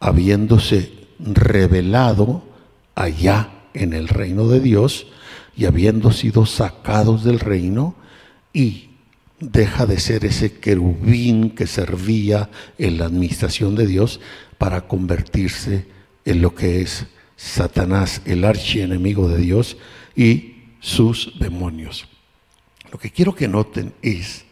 habiéndose 0.00 0.92
revelado 1.18 2.42
allá 2.94 3.50
en 3.74 3.92
el 3.92 4.08
reino 4.08 4.48
de 4.48 4.60
Dios 4.60 5.06
y 5.56 5.66
habiendo 5.66 6.12
sido 6.12 6.46
sacados 6.46 7.24
del 7.24 7.40
reino 7.40 7.94
y 8.52 8.90
deja 9.52 9.86
de 9.86 10.00
ser 10.00 10.24
ese 10.24 10.52
querubín 10.52 11.50
que 11.50 11.66
servía 11.66 12.50
en 12.78 12.98
la 12.98 13.06
administración 13.06 13.74
de 13.74 13.86
Dios 13.86 14.20
para 14.58 14.86
convertirse 14.86 15.86
en 16.24 16.40
lo 16.40 16.54
que 16.54 16.80
es 16.80 17.06
Satanás, 17.36 18.22
el 18.24 18.44
archienemigo 18.44 19.28
de 19.28 19.38
Dios 19.38 19.76
y 20.16 20.54
sus 20.80 21.38
demonios. 21.38 22.06
Lo 22.90 22.98
que 22.98 23.10
quiero 23.10 23.34
que 23.34 23.48
noten 23.48 23.92
es, 24.02 24.44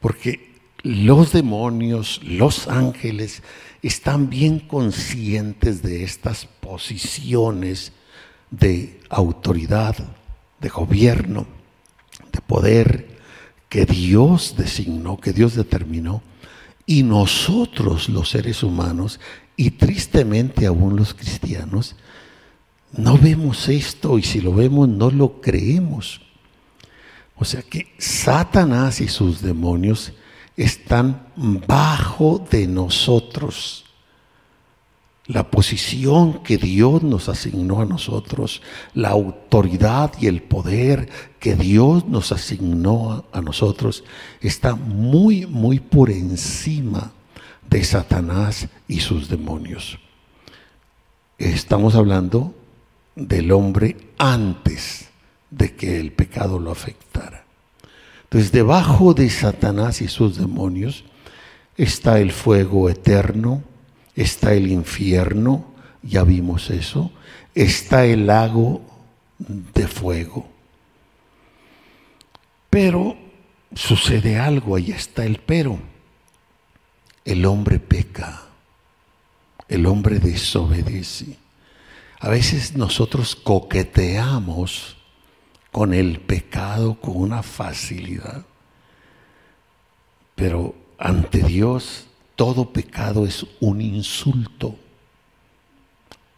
porque 0.00 0.52
los 0.82 1.32
demonios, 1.32 2.20
los 2.24 2.68
ángeles, 2.68 3.42
están 3.82 4.28
bien 4.28 4.60
conscientes 4.60 5.82
de 5.82 6.04
estas 6.04 6.46
posiciones 6.60 7.92
de 8.50 9.00
autoridad, 9.08 9.96
de 10.60 10.68
gobierno, 10.68 11.46
de 12.32 12.40
poder, 12.40 13.13
que 13.74 13.86
Dios 13.86 14.54
designó, 14.56 15.20
que 15.20 15.32
Dios 15.32 15.56
determinó, 15.56 16.22
y 16.86 17.02
nosotros 17.02 18.08
los 18.08 18.30
seres 18.30 18.62
humanos, 18.62 19.18
y 19.56 19.72
tristemente 19.72 20.66
aún 20.66 20.94
los 20.94 21.12
cristianos, 21.12 21.96
no 22.92 23.18
vemos 23.18 23.68
esto 23.68 24.16
y 24.16 24.22
si 24.22 24.40
lo 24.40 24.54
vemos 24.54 24.88
no 24.88 25.10
lo 25.10 25.40
creemos. 25.40 26.20
O 27.34 27.44
sea 27.44 27.62
que 27.62 27.92
Satanás 27.98 29.00
y 29.00 29.08
sus 29.08 29.42
demonios 29.42 30.12
están 30.56 31.26
bajo 31.66 32.46
de 32.48 32.68
nosotros 32.68 33.83
la 35.26 35.50
posición 35.50 36.42
que 36.42 36.58
Dios 36.58 37.02
nos 37.02 37.28
asignó 37.28 37.80
a 37.80 37.86
nosotros, 37.86 38.60
la 38.92 39.10
autoridad 39.10 40.12
y 40.20 40.26
el 40.26 40.42
poder 40.42 41.08
que 41.40 41.54
Dios 41.54 42.06
nos 42.06 42.30
asignó 42.30 43.24
a 43.32 43.40
nosotros, 43.40 44.04
está 44.40 44.74
muy, 44.74 45.46
muy 45.46 45.80
por 45.80 46.10
encima 46.10 47.12
de 47.70 47.82
Satanás 47.84 48.68
y 48.86 49.00
sus 49.00 49.28
demonios. 49.28 49.98
Estamos 51.38 51.94
hablando 51.94 52.54
del 53.16 53.50
hombre 53.52 53.96
antes 54.18 55.08
de 55.50 55.74
que 55.74 56.00
el 56.00 56.12
pecado 56.12 56.58
lo 56.58 56.70
afectara. 56.70 57.44
Entonces, 58.24 58.52
debajo 58.52 59.14
de 59.14 59.30
Satanás 59.30 60.02
y 60.02 60.08
sus 60.08 60.36
demonios 60.36 61.04
está 61.76 62.18
el 62.18 62.32
fuego 62.32 62.90
eterno, 62.90 63.62
está 64.14 64.52
el 64.54 64.70
infierno, 64.70 65.72
ya 66.02 66.22
vimos 66.24 66.70
eso, 66.70 67.10
está 67.54 68.04
el 68.04 68.26
lago 68.26 68.82
de 69.38 69.86
fuego. 69.86 70.48
Pero 72.70 73.16
sucede 73.74 74.38
algo, 74.38 74.76
ahí 74.76 74.90
está 74.90 75.24
el 75.24 75.38
pero. 75.38 75.78
El 77.24 77.46
hombre 77.46 77.78
peca, 77.78 78.42
el 79.68 79.86
hombre 79.86 80.18
desobedece. 80.18 81.38
A 82.20 82.28
veces 82.28 82.76
nosotros 82.76 83.34
coqueteamos 83.36 84.96
con 85.70 85.92
el 85.92 86.20
pecado 86.20 86.94
con 87.00 87.16
una 87.16 87.42
facilidad, 87.42 88.44
pero 90.34 90.74
ante 90.98 91.42
Dios 91.42 92.06
todo 92.36 92.72
pecado 92.72 93.26
es 93.26 93.46
un 93.60 93.80
insulto 93.80 94.76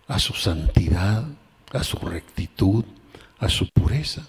a 0.09 0.19
su 0.19 0.35
santidad, 0.35 1.25
a 1.73 1.83
su 1.83 1.99
rectitud, 1.99 2.85
a 3.39 3.49
su 3.49 3.69
pureza. 3.71 4.27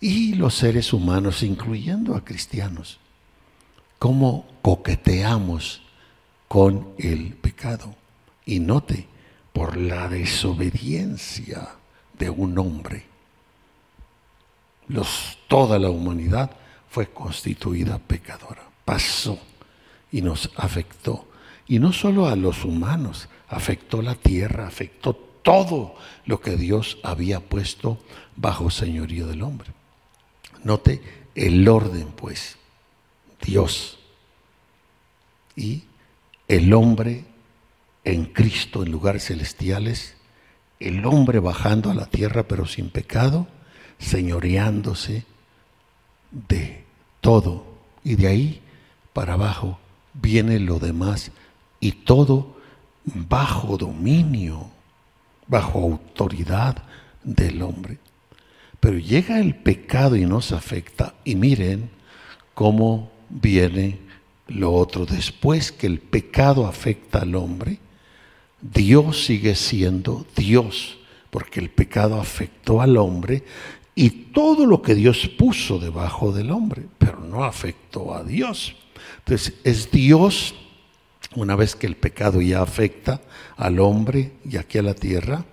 Y 0.00 0.34
los 0.34 0.54
seres 0.54 0.92
humanos, 0.92 1.42
incluyendo 1.42 2.16
a 2.16 2.24
cristianos, 2.24 2.98
cómo 3.98 4.46
coqueteamos 4.62 5.82
con 6.48 6.88
el 6.98 7.34
pecado. 7.34 7.94
Y 8.44 8.58
note, 8.58 9.06
por 9.52 9.76
la 9.76 10.08
desobediencia 10.08 11.68
de 12.18 12.30
un 12.30 12.58
hombre, 12.58 13.06
toda 15.48 15.78
la 15.78 15.90
humanidad 15.90 16.50
fue 16.88 17.08
constituida 17.08 17.98
pecadora. 17.98 18.62
Pasó 18.84 19.38
y 20.12 20.22
nos 20.22 20.50
afectó. 20.56 21.26
Y 21.66 21.78
no 21.78 21.92
solo 21.92 22.28
a 22.28 22.36
los 22.36 22.64
humanos, 22.64 23.28
afectó 23.48 24.02
la 24.02 24.14
tierra, 24.14 24.66
afectó 24.66 25.14
todo 25.14 25.96
lo 26.26 26.40
que 26.40 26.56
Dios 26.56 26.98
había 27.02 27.40
puesto 27.40 27.98
bajo 28.36 28.70
señorío 28.70 29.26
del 29.26 29.42
hombre. 29.42 29.70
Note 30.62 31.02
el 31.34 31.66
orden, 31.66 32.08
pues, 32.14 32.58
Dios 33.40 33.98
y 35.56 35.84
el 36.48 36.72
hombre 36.72 37.24
en 38.04 38.26
Cristo 38.26 38.82
en 38.82 38.92
lugares 38.92 39.26
celestiales, 39.26 40.14
el 40.80 41.04
hombre 41.06 41.38
bajando 41.38 41.90
a 41.90 41.94
la 41.94 42.06
tierra 42.06 42.44
pero 42.44 42.66
sin 42.66 42.90
pecado, 42.90 43.46
señoreándose 43.98 45.24
de 46.30 46.84
todo. 47.20 47.64
Y 48.04 48.16
de 48.16 48.26
ahí 48.26 48.62
para 49.12 49.34
abajo 49.34 49.78
viene 50.14 50.58
lo 50.58 50.78
demás 50.78 51.30
y 51.80 51.92
todo 51.92 52.56
bajo 53.04 53.76
dominio, 53.76 54.70
bajo 55.46 55.80
autoridad 55.80 56.82
del 57.22 57.62
hombre. 57.62 57.98
Pero 58.80 58.98
llega 58.98 59.40
el 59.40 59.54
pecado 59.54 60.16
y 60.16 60.26
nos 60.26 60.52
afecta 60.52 61.14
y 61.24 61.34
miren 61.36 61.90
cómo 62.54 63.10
viene 63.28 63.98
lo 64.48 64.72
otro. 64.72 65.06
Después 65.06 65.72
que 65.72 65.86
el 65.86 65.98
pecado 65.98 66.66
afecta 66.66 67.20
al 67.20 67.34
hombre, 67.34 67.78
Dios 68.60 69.24
sigue 69.24 69.54
siendo 69.54 70.26
Dios, 70.36 70.98
porque 71.30 71.60
el 71.60 71.70
pecado 71.70 72.20
afectó 72.20 72.80
al 72.80 72.96
hombre 72.96 73.44
y 73.94 74.10
todo 74.10 74.66
lo 74.66 74.82
que 74.82 74.94
Dios 74.94 75.28
puso 75.38 75.78
debajo 75.78 76.32
del 76.32 76.50
hombre, 76.50 76.86
pero 76.98 77.20
no 77.20 77.44
afectó 77.44 78.14
a 78.14 78.22
Dios. 78.24 78.74
Entonces, 79.24 79.54
es 79.64 79.90
Dios, 79.90 80.54
una 81.34 81.56
vez 81.56 81.76
que 81.76 81.86
el 81.86 81.96
pecado 81.96 82.40
ya 82.40 82.62
afecta 82.62 83.20
al 83.56 83.80
hombre 83.80 84.32
y 84.48 84.56
aquí 84.56 84.78
a 84.78 84.82
la 84.82 84.94
tierra, 84.94 85.44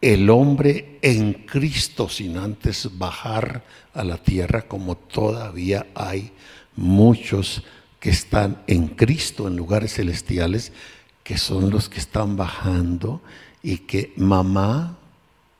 el 0.00 0.30
hombre 0.30 0.98
en 1.00 1.32
Cristo 1.32 2.08
sin 2.08 2.36
antes 2.36 2.98
bajar 2.98 3.64
a 3.94 4.04
la 4.04 4.18
tierra, 4.18 4.62
como 4.62 4.96
todavía 4.96 5.86
hay 5.94 6.32
muchos 6.76 7.62
que 8.00 8.10
están 8.10 8.62
en 8.66 8.88
Cristo 8.88 9.46
en 9.46 9.56
lugares 9.56 9.94
celestiales, 9.94 10.72
que 11.22 11.38
son 11.38 11.70
los 11.70 11.88
que 11.88 12.00
están 12.00 12.36
bajando 12.36 13.22
y 13.62 13.78
que 13.78 14.12
mamá 14.16 14.98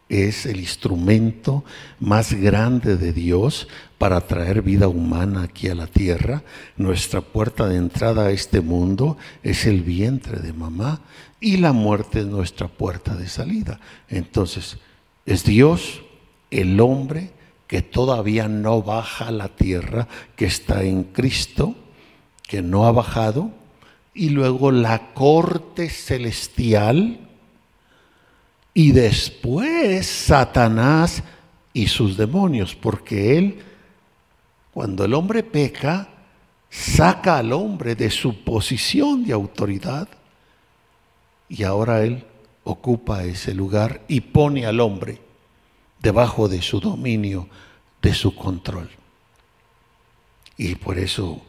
es 0.09 0.45
el 0.45 0.59
instrumento 0.61 1.65
más 2.01 2.35
grande 2.35 2.97
de 2.97 3.13
Dios 3.13 3.69
para 4.03 4.21
traer 4.21 4.63
vida 4.63 4.89
humana 4.89 5.45
aquí 5.45 5.69
a 5.69 5.77
la 5.77 5.87
tierra. 5.87 6.43
Nuestra 6.77 7.21
puerta 7.21 7.69
de 7.69 7.77
entrada 7.77 8.25
a 8.27 8.31
este 8.33 8.61
mundo 8.61 9.17
es 9.45 9.65
el 9.65 9.83
vientre 9.83 10.41
de 10.41 10.53
mamá 10.53 11.03
y 11.39 11.59
la 11.59 11.73
muerte 11.73 12.19
es 12.19 12.27
nuestra 12.27 12.67
puerta 12.67 13.15
de 13.15 13.29
salida. 13.29 13.79
Entonces, 14.09 14.79
es 15.25 15.45
Dios, 15.45 16.03
el 16.51 16.81
hombre, 16.81 17.31
que 17.69 17.81
todavía 17.81 18.49
no 18.49 18.83
baja 18.83 19.29
a 19.29 19.31
la 19.31 19.51
tierra, 19.51 20.09
que 20.35 20.47
está 20.47 20.83
en 20.83 21.05
Cristo, 21.05 21.77
que 22.43 22.61
no 22.61 22.89
ha 22.89 22.91
bajado, 22.91 23.53
y 24.15 24.31
luego 24.31 24.73
la 24.73 25.13
corte 25.15 25.89
celestial, 25.89 27.21
y 28.75 28.91
después 28.91 30.09
Satanás 30.09 31.23
y 31.73 31.87
sus 31.87 32.17
demonios, 32.17 32.75
porque 32.75 33.39
él, 33.39 33.63
cuando 34.73 35.05
el 35.05 35.15
hombre 35.15 35.43
peca, 35.43 36.09
saca 36.71 37.39
al 37.39 37.53
hombre 37.53 37.95
de 37.95 38.11
su 38.11 38.43
posición 38.43 39.25
de 39.25 39.33
autoridad 39.33 40.09
y 41.49 41.65
ahora 41.65 42.03
él 42.03 42.25
ocupa 42.65 43.25
ese 43.25 43.53
lugar 43.55 44.03
y 44.09 44.21
pone 44.21 44.65
al 44.65 44.81
hombre 44.81 45.19
debajo 46.01 46.49
de 46.49 46.63
su 46.63 46.81
dominio, 46.81 47.49
de 48.01 48.15
su 48.15 48.35
control. 48.35 48.91
Y 50.57 50.75
por 50.77 50.99
eso 50.99 51.43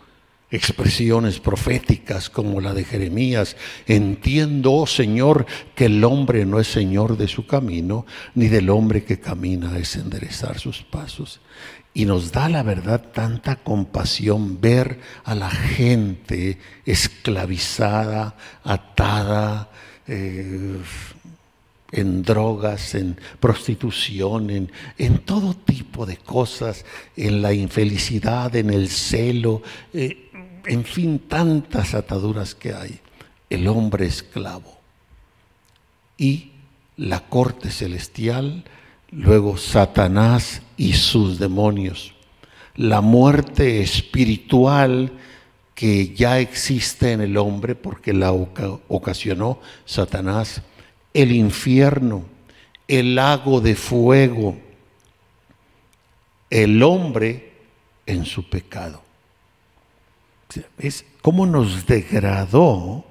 expresiones 0.54 1.40
proféticas 1.40 2.30
como 2.30 2.62
la 2.62 2.76
de 2.76 2.84
Jeremías, 2.84 3.58
entiendo, 3.88 4.74
oh 4.74 4.86
Señor, 4.86 5.48
que 5.74 5.86
el 5.86 6.04
hombre 6.04 6.46
no 6.46 6.60
es 6.60 6.68
Señor 6.68 7.18
de 7.18 7.28
su 7.28 7.48
camino, 7.48 8.06
ni 8.36 8.50
del 8.50 8.70
hombre 8.70 9.04
que 9.04 9.20
camina 9.20 9.76
es 9.80 9.96
enderezar 9.96 10.60
sus 10.60 10.84
pasos. 10.84 11.40
Y 11.94 12.06
nos 12.06 12.32
da 12.32 12.50
la 12.50 12.64
verdad 12.64 13.12
tanta 13.14 13.58
compasión 13.58 14.60
ver 14.60 15.00
a 15.24 15.36
la 15.36 15.52
gente 15.52 16.58
esclavizada, 16.86 18.36
atada, 18.64 19.70
eh, 20.08 20.80
en 21.94 22.24
drogas, 22.24 22.96
en 22.96 23.20
prostitución, 23.40 24.50
en, 24.50 24.72
en, 24.98 25.20
todo 25.20 25.54
tipo 25.54 26.08
de 26.08 26.18
cosas, 26.18 26.86
en 27.16 27.44
la 27.44 27.54
infelicidad, 27.54 28.56
en 28.56 28.72
el 28.72 28.90
celo, 28.90 29.62
eh, 29.94 30.32
en 30.66 30.84
fin, 30.84 31.20
tantas 31.20 31.94
ataduras 31.94 32.56
que 32.56 32.74
hay. 32.74 33.00
El 33.50 33.68
hombre 33.68 34.08
esclavo 34.08 34.80
y 36.18 36.52
la 36.98 37.22
corte 37.22 37.70
celestial, 37.70 38.64
luego 39.16 39.58
Satanás 39.58 40.62
y 40.76 40.94
sus 40.94 41.38
demonios, 41.40 42.14
la 42.76 43.02
muerte 43.02 43.82
espiritual 43.82 45.12
que 45.76 46.14
ya 46.14 46.40
existe 46.40 47.12
en 47.12 47.22
el 47.22 47.38
hombre 47.38 47.76
porque 47.76 48.14
la 48.14 48.32
ocasionó 48.32 49.60
Satanás, 49.86 50.62
el 51.14 51.32
infierno, 51.32 52.24
el 52.88 53.16
lago 53.16 53.62
de 53.62 53.76
fuego, 53.76 54.58
el 56.50 56.82
hombre 56.82 57.54
en 58.06 58.26
su 58.26 58.50
pecado. 58.50 59.02
Es 60.78 61.06
cómo 61.22 61.46
nos 61.46 61.86
degradó, 61.86 63.06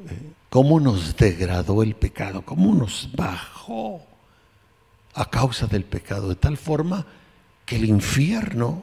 eh, 0.00 0.32
cómo 0.48 0.80
nos 0.80 1.16
degradó 1.16 1.82
el 1.82 1.94
pecado, 1.94 2.42
cómo 2.42 2.74
nos 2.74 3.10
bajó 3.14 4.13
a 5.14 5.30
causa 5.30 5.66
del 5.66 5.84
pecado, 5.84 6.28
de 6.28 6.34
tal 6.34 6.56
forma 6.56 7.06
que 7.64 7.76
el 7.76 7.84
infierno 7.84 8.82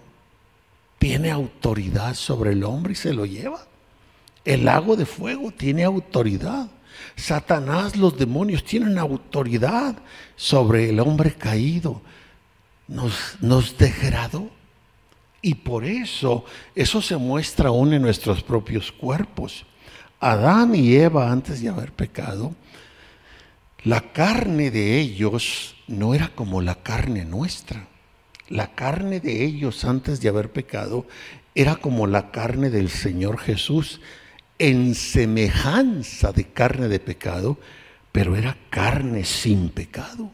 tiene 0.98 1.32
autoridad 1.32 2.15
sobre 2.15 2.52
el 2.52 2.63
hombre 2.63 2.94
y 2.94 2.96
se 2.96 3.13
lo 3.13 3.26
lleva. 3.26 3.65
El 4.46 4.65
lago 4.65 4.96
de 4.96 5.06
fuego 5.06 5.52
tiene 5.52 5.84
autoridad. 5.84 6.70
Satanás, 7.15 7.96
los 7.96 8.17
demonios 8.17 8.63
tienen 8.63 8.98
autoridad 8.98 9.96
sobre 10.36 10.89
el 10.89 11.00
hombre 11.00 11.34
caído. 11.34 12.02
Nos, 12.88 13.38
nos 13.41 13.78
degradó. 13.78 14.50
Y 15.41 15.56
por 15.56 15.86
eso 15.86 16.46
eso 16.76 17.02
se 17.02 17.17
muestra 17.17 17.70
aún 17.70 17.94
en 17.94 18.02
nuestros 18.02 18.44
propios 18.44 18.91
cuerpos. 18.91 19.65
Adán 20.20 20.76
y 20.76 20.94
Eva, 20.96 21.32
antes 21.32 21.62
de 21.62 21.70
haber 21.70 21.91
pecado, 21.91 22.54
la 23.84 24.02
carne 24.13 24.70
de 24.70 25.00
ellos 25.00 25.76
no 25.92 26.14
era 26.14 26.30
como 26.30 26.62
la 26.62 26.76
carne 26.76 27.26
nuestra. 27.26 27.88
La 28.50 28.74
carne 28.74 29.20
de 29.20 29.44
ellos 29.44 29.86
antes 29.86 30.22
de 30.22 30.30
haber 30.30 30.52
pecado 30.52 31.06
era 31.54 31.76
como 31.76 32.08
la 32.08 32.32
carne 32.32 32.70
del 32.70 32.90
Señor 32.90 33.38
Jesús, 33.38 34.02
en 34.58 34.96
semejanza 34.96 36.32
de 36.32 36.46
carne 36.46 36.88
de 36.88 37.00
pecado, 37.00 37.58
pero 38.12 38.36
era 38.36 38.58
carne 38.70 39.26
sin 39.26 39.70
pecado. 39.70 40.32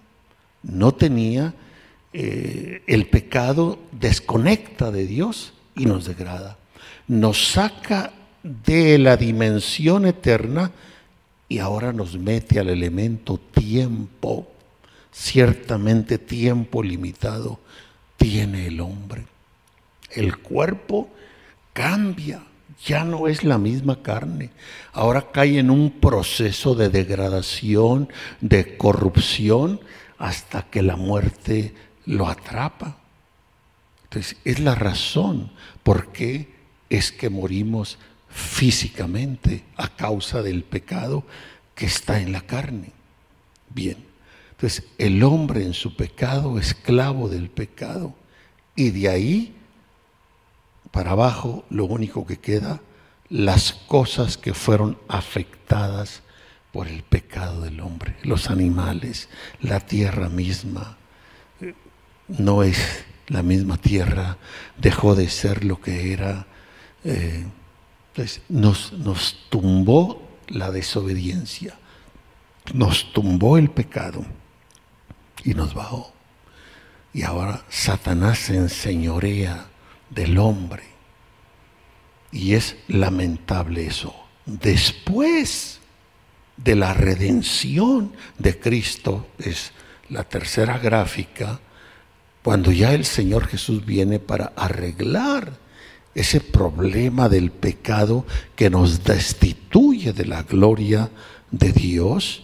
No 0.64 0.94
tenía, 0.94 1.54
eh, 2.14 2.82
el 2.88 3.08
pecado 3.08 3.80
desconecta 3.92 4.92
de 4.92 5.06
Dios 5.06 5.54
y 5.76 5.86
nos 5.86 6.06
degrada. 6.06 6.58
Nos 7.08 7.52
saca 7.52 8.14
de 8.44 8.98
la 8.98 9.18
dimensión 9.18 10.06
eterna 10.06 10.72
y 11.50 11.60
ahora 11.60 11.94
nos 11.94 12.18
mete 12.18 12.60
al 12.60 12.70
elemento 12.70 13.38
tiempo. 13.38 14.52
Ciertamente 15.20 16.20
tiempo 16.20 16.84
limitado 16.84 17.60
tiene 18.18 18.68
el 18.68 18.80
hombre. 18.82 19.26
El 20.12 20.38
cuerpo 20.38 21.10
cambia, 21.74 22.44
ya 22.86 23.04
no 23.04 23.28
es 23.28 23.44
la 23.44 23.58
misma 23.58 24.04
carne. 24.04 24.52
Ahora 24.94 25.32
cae 25.32 25.58
en 25.58 25.72
un 25.72 25.90
proceso 25.90 26.76
de 26.76 26.90
degradación, 26.90 28.10
de 28.42 28.78
corrupción, 28.78 29.82
hasta 30.20 30.62
que 30.70 30.84
la 30.84 30.96
muerte 30.96 31.74
lo 32.06 32.28
atrapa. 32.28 32.98
Entonces, 34.04 34.38
es 34.46 34.60
la 34.60 34.76
razón 34.76 35.52
por 35.82 36.12
qué 36.12 36.54
es 36.92 37.12
que 37.12 37.32
morimos 37.32 37.98
físicamente 38.30 39.64
a 39.78 39.90
causa 39.90 40.44
del 40.44 40.64
pecado 40.64 41.24
que 41.74 41.88
está 41.88 42.22
en 42.22 42.32
la 42.32 42.42
carne. 42.42 42.92
Bien, 43.74 44.07
entonces 44.58 44.86
el 44.98 45.24
hombre 45.24 45.64
en 45.64 45.76
su 45.76 45.96
pecado, 45.96 46.58
esclavo 46.58 47.30
del 47.30 47.48
pecado, 47.48 48.16
y 48.76 48.90
de 48.90 49.08
ahí 49.08 49.56
para 50.90 51.12
abajo 51.12 51.64
lo 51.70 51.86
único 51.86 52.26
que 52.26 52.38
queda, 52.38 52.82
las 53.30 53.74
cosas 53.74 54.36
que 54.36 54.56
fueron 54.56 54.98
afectadas 55.08 56.24
por 56.72 56.88
el 56.88 57.04
pecado 57.04 57.62
del 57.62 57.80
hombre, 57.82 58.16
los 58.24 58.50
animales, 58.50 59.30
la 59.62 59.80
tierra 59.80 60.28
misma, 60.28 60.98
no 62.28 62.64
es 62.64 63.06
la 63.28 63.44
misma 63.44 63.78
tierra, 63.78 64.40
dejó 64.76 65.14
de 65.14 65.30
ser 65.30 65.66
lo 65.66 65.80
que 65.80 66.14
era. 66.14 66.48
Eh, 67.04 67.46
entonces, 68.08 68.42
nos, 68.50 68.92
nos 68.94 69.46
tumbó 69.50 70.28
la 70.48 70.72
desobediencia, 70.72 71.78
nos 72.74 73.14
tumbó 73.14 73.60
el 73.60 73.70
pecado 73.70 74.26
y 75.48 75.54
nos 75.54 75.74
bajó. 75.74 76.12
Y 77.14 77.24
ahora 77.24 77.64
Satanás 77.70 78.38
se 78.38 78.58
enseñorea 78.58 79.68
del 80.10 80.38
hombre. 80.38 80.84
Y 82.34 82.54
es 82.54 82.76
lamentable 82.90 83.88
eso. 83.88 84.14
Después 84.46 85.80
de 86.58 86.76
la 86.76 86.94
redención 86.94 88.12
de 88.38 88.60
Cristo, 88.60 89.26
es 89.40 89.72
la 90.10 90.26
tercera 90.26 90.80
gráfica, 90.80 91.62
cuando 92.44 92.74
ya 92.74 92.94
el 92.94 93.06
Señor 93.06 93.48
Jesús 93.48 93.86
viene 93.86 94.20
para 94.20 94.52
arreglar 94.58 95.54
ese 96.14 96.42
problema 96.42 97.30
del 97.30 97.52
pecado 97.52 98.26
que 98.58 98.70
nos 98.70 99.06
destituye 99.06 100.12
de 100.12 100.26
la 100.26 100.44
gloria 100.44 101.10
de 101.52 101.72
Dios, 101.72 102.44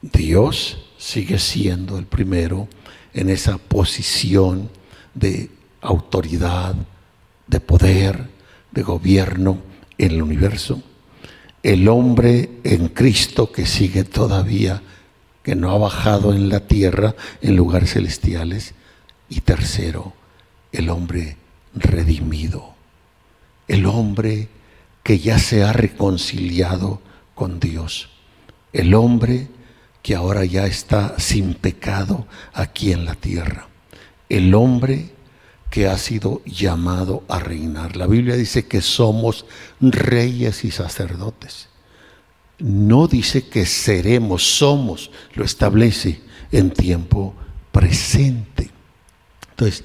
Dios 0.00 0.85
sigue 1.06 1.38
siendo 1.38 1.98
el 1.98 2.04
primero 2.04 2.66
en 3.14 3.30
esa 3.30 3.58
posición 3.58 4.68
de 5.14 5.50
autoridad, 5.80 6.74
de 7.46 7.60
poder, 7.60 8.28
de 8.72 8.82
gobierno 8.82 9.58
en 9.98 10.10
el 10.10 10.22
universo. 10.22 10.82
El 11.62 11.86
hombre 11.86 12.58
en 12.64 12.88
Cristo 12.88 13.52
que 13.52 13.66
sigue 13.66 14.02
todavía, 14.02 14.82
que 15.44 15.54
no 15.54 15.70
ha 15.70 15.78
bajado 15.78 16.34
en 16.34 16.48
la 16.48 16.66
tierra, 16.66 17.14
en 17.40 17.54
lugares 17.54 17.92
celestiales. 17.92 18.74
Y 19.28 19.42
tercero, 19.42 20.12
el 20.72 20.90
hombre 20.90 21.36
redimido. 21.72 22.74
El 23.68 23.86
hombre 23.86 24.48
que 25.04 25.20
ya 25.20 25.38
se 25.38 25.62
ha 25.62 25.72
reconciliado 25.72 27.00
con 27.36 27.60
Dios. 27.60 28.08
El 28.72 28.92
hombre 28.94 29.46
que 30.06 30.14
ahora 30.14 30.44
ya 30.44 30.66
está 30.66 31.18
sin 31.18 31.54
pecado 31.54 32.28
aquí 32.52 32.92
en 32.92 33.04
la 33.04 33.16
tierra. 33.16 33.66
El 34.28 34.54
hombre 34.54 35.10
que 35.68 35.88
ha 35.88 35.98
sido 35.98 36.44
llamado 36.44 37.24
a 37.26 37.40
reinar. 37.40 37.96
La 37.96 38.06
Biblia 38.06 38.36
dice 38.36 38.68
que 38.68 38.82
somos 38.82 39.46
reyes 39.80 40.64
y 40.64 40.70
sacerdotes. 40.70 41.70
No 42.60 43.08
dice 43.08 43.48
que 43.48 43.66
seremos, 43.66 44.44
somos, 44.44 45.10
lo 45.34 45.44
establece 45.44 46.20
en 46.52 46.70
tiempo 46.70 47.34
presente. 47.72 48.70
Entonces, 49.50 49.82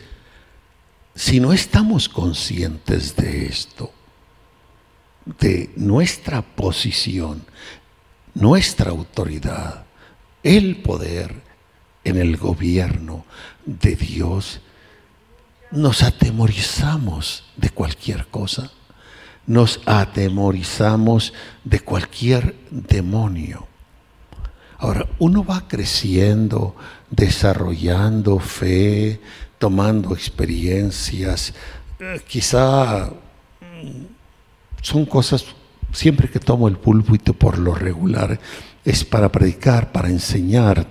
si 1.15 1.39
no 1.39 1.51
estamos 1.51 2.07
conscientes 2.07 3.15
de 3.15 3.47
esto, 3.47 3.91
de 5.39 5.71
nuestra 5.77 6.43
posición, 6.43 7.43
nuestra 8.35 8.91
autoridad, 8.91 9.87
el 10.43 10.77
poder 10.77 11.41
en 12.03 12.17
el 12.17 12.37
gobierno 12.37 13.25
de 13.65 13.95
Dios, 13.95 14.61
nos 15.71 16.03
atemorizamos 16.03 17.45
de 17.55 17.69
cualquier 17.69 18.27
cosa, 18.27 18.71
nos 19.47 19.81
atemorizamos 19.85 21.33
de 21.63 21.79
cualquier 21.79 22.55
demonio. 22.69 23.67
Ahora, 24.77 25.07
uno 25.19 25.45
va 25.45 25.67
creciendo, 25.67 26.75
desarrollando 27.09 28.39
fe, 28.39 29.21
tomando 29.59 30.15
experiencias, 30.15 31.53
eh, 31.99 32.19
quizá 32.27 33.11
mm, 33.61 34.05
son 34.81 35.05
cosas, 35.05 35.45
siempre 35.93 36.29
que 36.29 36.39
tomo 36.39 36.67
el 36.67 36.77
púlpito 36.77 37.33
por 37.33 37.59
lo 37.59 37.75
regular, 37.75 38.39
es 38.85 39.03
para 39.03 39.31
predicar, 39.31 39.91
para 39.91 40.09
enseñar. 40.09 40.87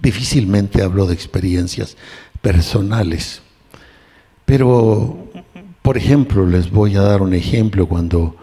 Difícilmente 0.00 0.82
hablo 0.82 1.06
de 1.06 1.14
experiencias 1.14 1.96
personales. 2.40 3.42
Pero, 4.44 5.30
por 5.82 5.96
ejemplo, 5.96 6.46
les 6.46 6.70
voy 6.70 6.96
a 6.96 7.02
dar 7.02 7.22
un 7.22 7.34
ejemplo 7.34 7.86
cuando 7.86 8.36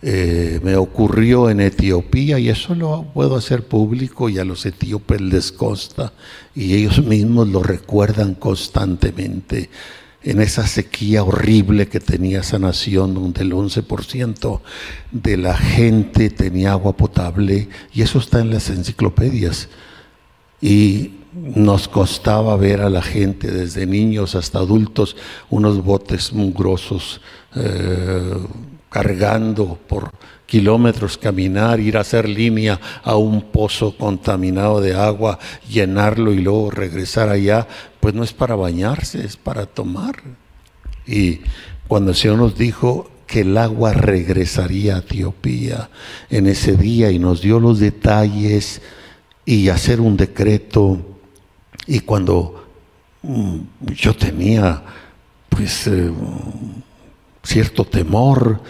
eh, 0.00 0.60
me 0.62 0.76
ocurrió 0.76 1.50
en 1.50 1.60
Etiopía, 1.60 2.38
y 2.38 2.48
eso 2.48 2.74
lo 2.74 3.06
puedo 3.14 3.34
hacer 3.34 3.66
público 3.66 4.28
y 4.28 4.38
a 4.38 4.44
los 4.44 4.64
etíopes 4.64 5.20
les 5.20 5.50
consta, 5.50 6.12
y 6.54 6.74
ellos 6.74 7.04
mismos 7.04 7.48
lo 7.48 7.62
recuerdan 7.62 8.34
constantemente, 8.34 9.70
en 10.22 10.40
esa 10.40 10.66
sequía 10.66 11.22
horrible 11.22 11.88
que 11.88 12.00
tenía 12.00 12.40
esa 12.40 12.58
nación, 12.58 13.14
donde 13.14 13.42
el 13.42 13.52
11% 13.52 14.60
de 15.12 15.36
la 15.36 15.56
gente 15.56 16.30
tenía 16.30 16.72
agua 16.72 16.96
potable, 16.96 17.68
y 17.92 18.02
eso 18.02 18.18
está 18.18 18.40
en 18.40 18.50
las 18.50 18.68
enciclopedias. 18.70 19.68
Y 20.60 21.12
nos 21.32 21.86
costaba 21.88 22.56
ver 22.56 22.80
a 22.80 22.90
la 22.90 23.02
gente, 23.02 23.50
desde 23.50 23.86
niños 23.86 24.34
hasta 24.34 24.58
adultos, 24.58 25.16
unos 25.50 25.84
botes 25.84 26.32
mugrosos 26.32 27.20
eh, 27.54 28.34
cargando 28.90 29.78
por 29.86 30.12
kilómetros, 30.46 31.18
caminar, 31.18 31.78
ir 31.78 31.98
a 31.98 32.00
hacer 32.00 32.26
línea 32.28 32.80
a 33.04 33.16
un 33.16 33.42
pozo 33.42 33.94
contaminado 33.96 34.80
de 34.80 34.94
agua, 34.94 35.38
llenarlo 35.68 36.32
y 36.32 36.38
luego 36.38 36.70
regresar 36.70 37.28
allá, 37.28 37.68
pues 38.08 38.16
no 38.16 38.24
es 38.24 38.32
para 38.32 38.56
bañarse, 38.56 39.22
es 39.22 39.36
para 39.36 39.66
tomar. 39.66 40.22
Y 41.06 41.40
cuando 41.88 42.12
el 42.12 42.16
Señor 42.16 42.38
nos 42.38 42.56
dijo 42.56 43.10
que 43.26 43.42
el 43.42 43.54
agua 43.58 43.92
regresaría 43.92 44.96
a 44.96 45.00
Etiopía 45.00 45.90
en 46.30 46.46
ese 46.46 46.74
día 46.74 47.10
y 47.10 47.18
nos 47.18 47.42
dio 47.42 47.60
los 47.60 47.80
detalles 47.80 48.80
y 49.44 49.68
hacer 49.68 50.00
un 50.00 50.16
decreto, 50.16 51.18
y 51.86 52.00
cuando 52.00 52.64
mm, 53.20 53.58
yo 53.94 54.16
tenía 54.16 54.82
pues 55.50 55.86
eh, 55.86 56.10
cierto 57.42 57.84
temor, 57.84 58.62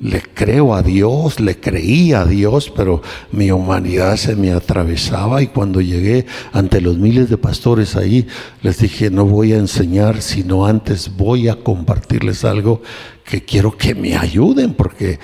le 0.00 0.22
creo 0.22 0.74
a 0.74 0.82
Dios, 0.82 1.40
le 1.40 1.58
creía 1.58 2.20
a 2.20 2.24
Dios, 2.26 2.72
pero 2.74 3.02
mi 3.32 3.50
humanidad 3.50 4.16
se 4.16 4.36
me 4.36 4.52
atravesaba 4.52 5.42
y 5.42 5.48
cuando 5.48 5.80
llegué 5.80 6.26
ante 6.52 6.80
los 6.80 6.96
miles 6.98 7.28
de 7.28 7.36
pastores 7.36 7.96
ahí, 7.96 8.26
les 8.62 8.78
dije, 8.78 9.10
no 9.10 9.24
voy 9.24 9.52
a 9.52 9.58
enseñar, 9.58 10.22
sino 10.22 10.66
antes 10.66 11.16
voy 11.16 11.48
a 11.48 11.56
compartirles 11.56 12.44
algo 12.44 12.82
que 13.24 13.44
quiero 13.44 13.76
que 13.76 13.94
me 13.94 14.16
ayuden, 14.16 14.74
porque 14.74 15.18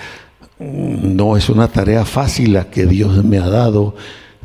no 0.59 1.37
es 1.37 1.49
una 1.49 1.67
tarea 1.67 2.05
fácil 2.05 2.53
la 2.53 2.69
que 2.69 2.85
Dios 2.85 3.23
me 3.23 3.39
ha 3.39 3.49
dado 3.49 3.95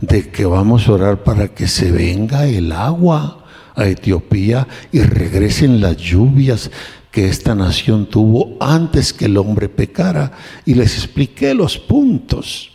de 0.00 0.30
que 0.30 0.44
vamos 0.46 0.88
a 0.88 0.92
orar 0.92 1.22
para 1.24 1.48
que 1.48 1.66
se 1.66 1.90
venga 1.90 2.46
el 2.46 2.72
agua 2.72 3.44
a 3.74 3.86
Etiopía 3.86 4.66
y 4.92 5.00
regresen 5.00 5.80
las 5.80 5.96
lluvias 5.96 6.70
que 7.10 7.28
esta 7.28 7.54
nación 7.54 8.06
tuvo 8.06 8.56
antes 8.60 9.12
que 9.12 9.26
el 9.26 9.36
hombre 9.36 9.68
pecara. 9.68 10.32
Y 10.64 10.74
les 10.74 10.96
expliqué 10.96 11.54
los 11.54 11.78
puntos. 11.78 12.70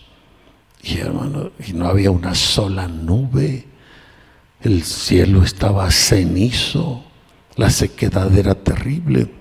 Y 0.84 0.98
hermano, 0.98 1.52
y 1.66 1.74
no 1.74 1.88
había 1.88 2.12
una 2.12 2.36
sola 2.36 2.88
nube. 2.88 3.66
el 4.62 4.84
cielo 4.84 5.44
estaba 5.44 5.92
cenizo, 5.92 7.04
la 7.56 7.70
sequedad 7.70 8.36
era 8.36 8.56
terrible. 8.56 9.32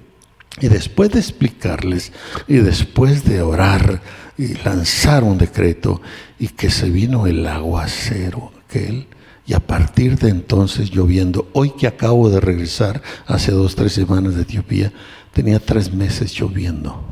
Y 0.60 0.68
después 0.68 1.10
de 1.10 1.18
explicarles 1.18 2.12
y 2.46 2.56
después 2.56 3.24
de 3.24 3.42
orar 3.42 4.02
y 4.38 4.54
lanzar 4.62 5.24
un 5.24 5.38
decreto 5.38 6.00
y 6.38 6.48
que 6.48 6.70
se 6.70 6.90
vino 6.90 7.26
el 7.26 7.46
aguacero 7.46 8.52
aquel, 8.64 9.06
y 9.46 9.52
a 9.52 9.60
partir 9.60 10.18
de 10.18 10.30
entonces 10.30 10.90
lloviendo, 10.90 11.48
hoy 11.52 11.70
que 11.70 11.86
acabo 11.86 12.30
de 12.30 12.40
regresar 12.40 13.02
hace 13.26 13.52
dos, 13.52 13.76
tres 13.76 13.92
semanas 13.92 14.34
de 14.34 14.42
Etiopía, 14.42 14.92
tenía 15.32 15.58
tres 15.58 15.92
meses 15.92 16.32
lloviendo. 16.32 17.04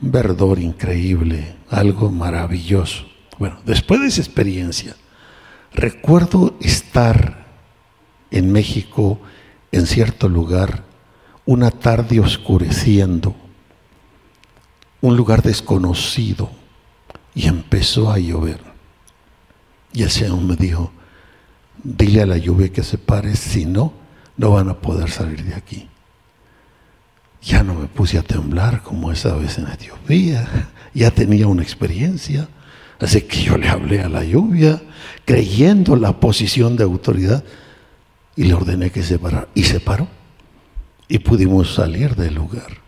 Un 0.00 0.10
verdor 0.10 0.58
increíble, 0.58 1.54
algo 1.70 2.10
maravilloso. 2.10 3.04
Bueno, 3.38 3.58
después 3.64 4.00
de 4.00 4.08
esa 4.08 4.22
experiencia, 4.22 4.96
recuerdo 5.72 6.56
estar 6.60 7.46
en 8.32 8.50
México, 8.50 9.20
en 9.70 9.86
cierto 9.86 10.28
lugar, 10.28 10.82
una 11.46 11.70
tarde 11.70 12.18
oscureciendo, 12.18 13.36
un 15.00 15.16
lugar 15.16 15.42
desconocido, 15.42 16.50
y 17.36 17.46
empezó 17.46 18.10
a 18.10 18.18
llover. 18.18 18.60
Y 19.92 20.02
el 20.02 20.10
Señor 20.10 20.40
me 20.40 20.56
dijo, 20.56 20.92
dile 21.84 22.22
a 22.22 22.26
la 22.26 22.38
lluvia 22.38 22.72
que 22.72 22.82
se 22.82 22.98
pare, 22.98 23.36
si 23.36 23.66
no, 23.66 23.92
no 24.36 24.50
van 24.50 24.70
a 24.70 24.80
poder 24.80 25.10
salir 25.10 25.44
de 25.44 25.54
aquí. 25.54 25.88
Ya 27.42 27.62
no 27.62 27.74
me 27.74 27.86
puse 27.86 28.18
a 28.18 28.22
temblar 28.22 28.82
como 28.82 29.12
esa 29.12 29.34
vez 29.34 29.58
en 29.58 29.68
Etiopía, 29.68 30.70
ya 30.94 31.10
tenía 31.10 31.46
una 31.46 31.62
experiencia, 31.62 32.48
así 32.98 33.20
que 33.22 33.42
yo 33.42 33.58
le 33.58 33.68
hablé 33.68 34.00
a 34.00 34.08
la 34.08 34.24
lluvia, 34.24 34.82
creyendo 35.26 35.94
la 35.94 36.18
posición 36.18 36.76
de 36.76 36.84
autoridad, 36.84 37.44
y 38.34 38.44
le 38.44 38.54
ordené 38.54 38.90
que 38.90 39.02
se 39.02 39.18
parara, 39.18 39.48
y 39.54 39.64
se 39.64 39.78
paró, 39.78 40.08
y 41.06 41.18
pudimos 41.18 41.74
salir 41.74 42.16
del 42.16 42.34
lugar. 42.34 42.82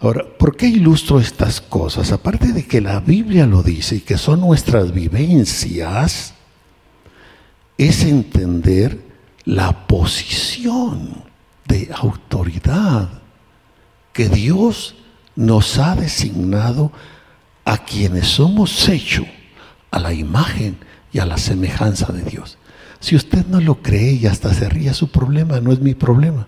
Ahora, 0.00 0.24
¿por 0.38 0.56
qué 0.56 0.66
ilustro 0.66 1.18
estas 1.18 1.60
cosas? 1.62 2.12
Aparte 2.12 2.52
de 2.52 2.66
que 2.66 2.80
la 2.82 3.00
Biblia 3.00 3.46
lo 3.46 3.62
dice 3.62 3.96
y 3.96 4.00
que 4.00 4.18
son 4.18 4.40
nuestras 4.40 4.92
vivencias, 4.92 6.33
es 7.78 8.04
entender 8.04 9.00
la 9.44 9.86
posición 9.86 11.24
de 11.66 11.90
autoridad 11.94 13.08
que 14.12 14.28
Dios 14.28 14.94
nos 15.36 15.78
ha 15.78 15.96
designado 15.96 16.92
a 17.64 17.78
quienes 17.78 18.28
somos 18.28 18.88
hechos 18.88 19.26
a 19.90 19.98
la 19.98 20.12
imagen 20.12 20.76
y 21.12 21.18
a 21.18 21.26
la 21.26 21.38
semejanza 21.38 22.12
de 22.12 22.22
Dios. 22.22 22.58
Si 23.00 23.16
usted 23.16 23.46
no 23.46 23.60
lo 23.60 23.82
cree 23.82 24.12
y 24.12 24.26
hasta 24.26 24.52
se 24.54 24.68
ríe, 24.68 24.94
su 24.94 25.10
problema 25.10 25.60
no 25.60 25.72
es 25.72 25.80
mi 25.80 25.94
problema. 25.94 26.46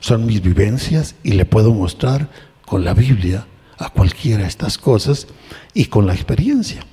Son 0.00 0.26
mis 0.26 0.42
vivencias 0.42 1.14
y 1.22 1.32
le 1.32 1.44
puedo 1.44 1.72
mostrar 1.72 2.28
con 2.64 2.84
la 2.84 2.94
Biblia 2.94 3.46
a 3.78 3.90
cualquiera 3.90 4.46
estas 4.46 4.78
cosas 4.78 5.26
y 5.74 5.86
con 5.86 6.06
la 6.06 6.14
experiencia. 6.14 6.84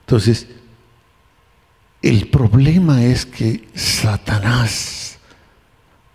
Entonces, 0.00 0.48
el 2.02 2.28
problema 2.28 3.04
es 3.04 3.24
que 3.24 3.68
Satanás 3.74 5.18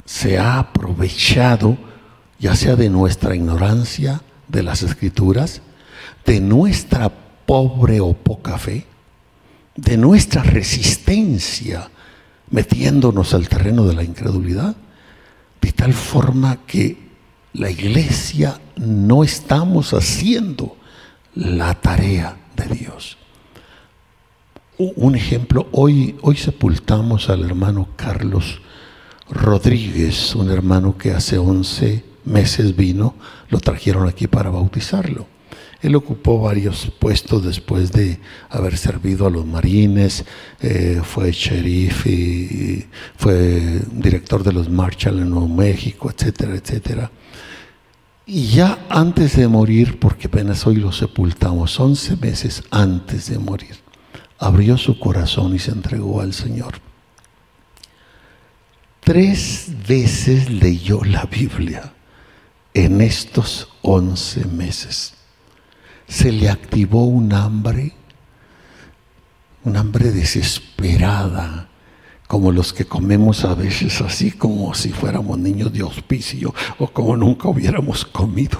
se 0.05 0.37
ha 0.37 0.59
aprovechado, 0.59 1.77
ya 2.39 2.55
sea 2.55 2.75
de 2.75 2.89
nuestra 2.89 3.35
ignorancia 3.35 4.21
de 4.49 4.63
las 4.63 4.83
escrituras, 4.83 5.61
de 6.25 6.41
nuestra 6.41 7.09
pobre 7.09 8.01
o 8.01 8.13
poca 8.13 8.57
fe, 8.57 8.85
de 9.75 9.95
nuestra 9.95 10.43
resistencia, 10.43 11.89
metiéndonos 12.49 13.33
al 13.33 13.47
terreno 13.47 13.85
de 13.85 13.95
la 13.95 14.03
incredulidad, 14.03 14.75
de 15.61 15.71
tal 15.71 15.93
forma 15.93 16.65
que 16.67 16.97
la 17.53 17.69
iglesia 17.69 18.59
no 18.75 19.23
estamos 19.23 19.93
haciendo 19.93 20.77
la 21.33 21.73
tarea 21.75 22.37
de 22.55 22.75
Dios. 22.75 23.17
Un 24.79 25.15
ejemplo, 25.15 25.67
hoy, 25.71 26.15
hoy 26.21 26.37
sepultamos 26.37 27.29
al 27.31 27.43
hermano 27.43 27.87
Carlos 27.95 28.61
Rodríguez, 29.27 30.35
un 30.35 30.51
hermano 30.51 30.99
que 30.99 31.13
hace 31.13 31.39
11 31.39 32.03
meses 32.25 32.75
vino, 32.75 33.15
lo 33.49 33.59
trajeron 33.59 34.07
aquí 34.07 34.27
para 34.27 34.51
bautizarlo. 34.51 35.25
Él 35.81 35.95
ocupó 35.95 36.39
varios 36.41 36.91
puestos 36.99 37.43
después 37.43 37.91
de 37.91 38.19
haber 38.49 38.77
servido 38.77 39.25
a 39.25 39.31
los 39.31 39.47
marines, 39.47 40.25
eh, 40.61 41.01
fue 41.03 41.31
sheriff 41.31 42.05
y 42.05 42.85
fue 43.15 43.81
director 43.91 44.43
de 44.43 44.53
los 44.53 44.69
Marshall 44.69 45.17
en 45.17 45.31
Nuevo 45.31 45.47
México, 45.47 46.11
etcétera, 46.15 46.55
etcétera. 46.55 47.11
Y 48.27 48.47
ya 48.47 48.85
antes 48.89 49.37
de 49.37 49.47
morir, 49.47 49.97
porque 49.99 50.27
apenas 50.27 50.67
hoy 50.67 50.75
lo 50.75 50.91
sepultamos, 50.91 51.79
11 51.79 52.17
meses 52.17 52.63
antes 52.69 53.31
de 53.31 53.39
morir, 53.39 53.86
abrió 54.39 54.77
su 54.77 54.99
corazón 54.99 55.55
y 55.55 55.59
se 55.59 55.71
entregó 55.71 56.21
al 56.21 56.33
Señor. 56.33 56.75
Tres 59.01 59.71
veces 59.87 60.49
leyó 60.49 61.03
la 61.03 61.25
Biblia 61.25 61.93
en 62.73 63.01
estos 63.01 63.69
once 63.81 64.45
meses. 64.45 65.13
Se 66.07 66.31
le 66.31 66.49
activó 66.49 67.05
un 67.05 67.33
hambre, 67.33 67.93
un 69.63 69.77
hambre 69.77 70.11
desesperada, 70.11 71.69
como 72.27 72.51
los 72.51 72.73
que 72.73 72.85
comemos 72.85 73.45
a 73.45 73.55
veces 73.55 74.01
así 74.01 74.31
como 74.31 74.73
si 74.73 74.89
fuéramos 74.89 75.39
niños 75.39 75.71
de 75.71 75.83
hospicio 75.83 76.53
o 76.77 76.87
como 76.87 77.15
nunca 77.15 77.47
hubiéramos 77.47 78.03
comido. 78.03 78.59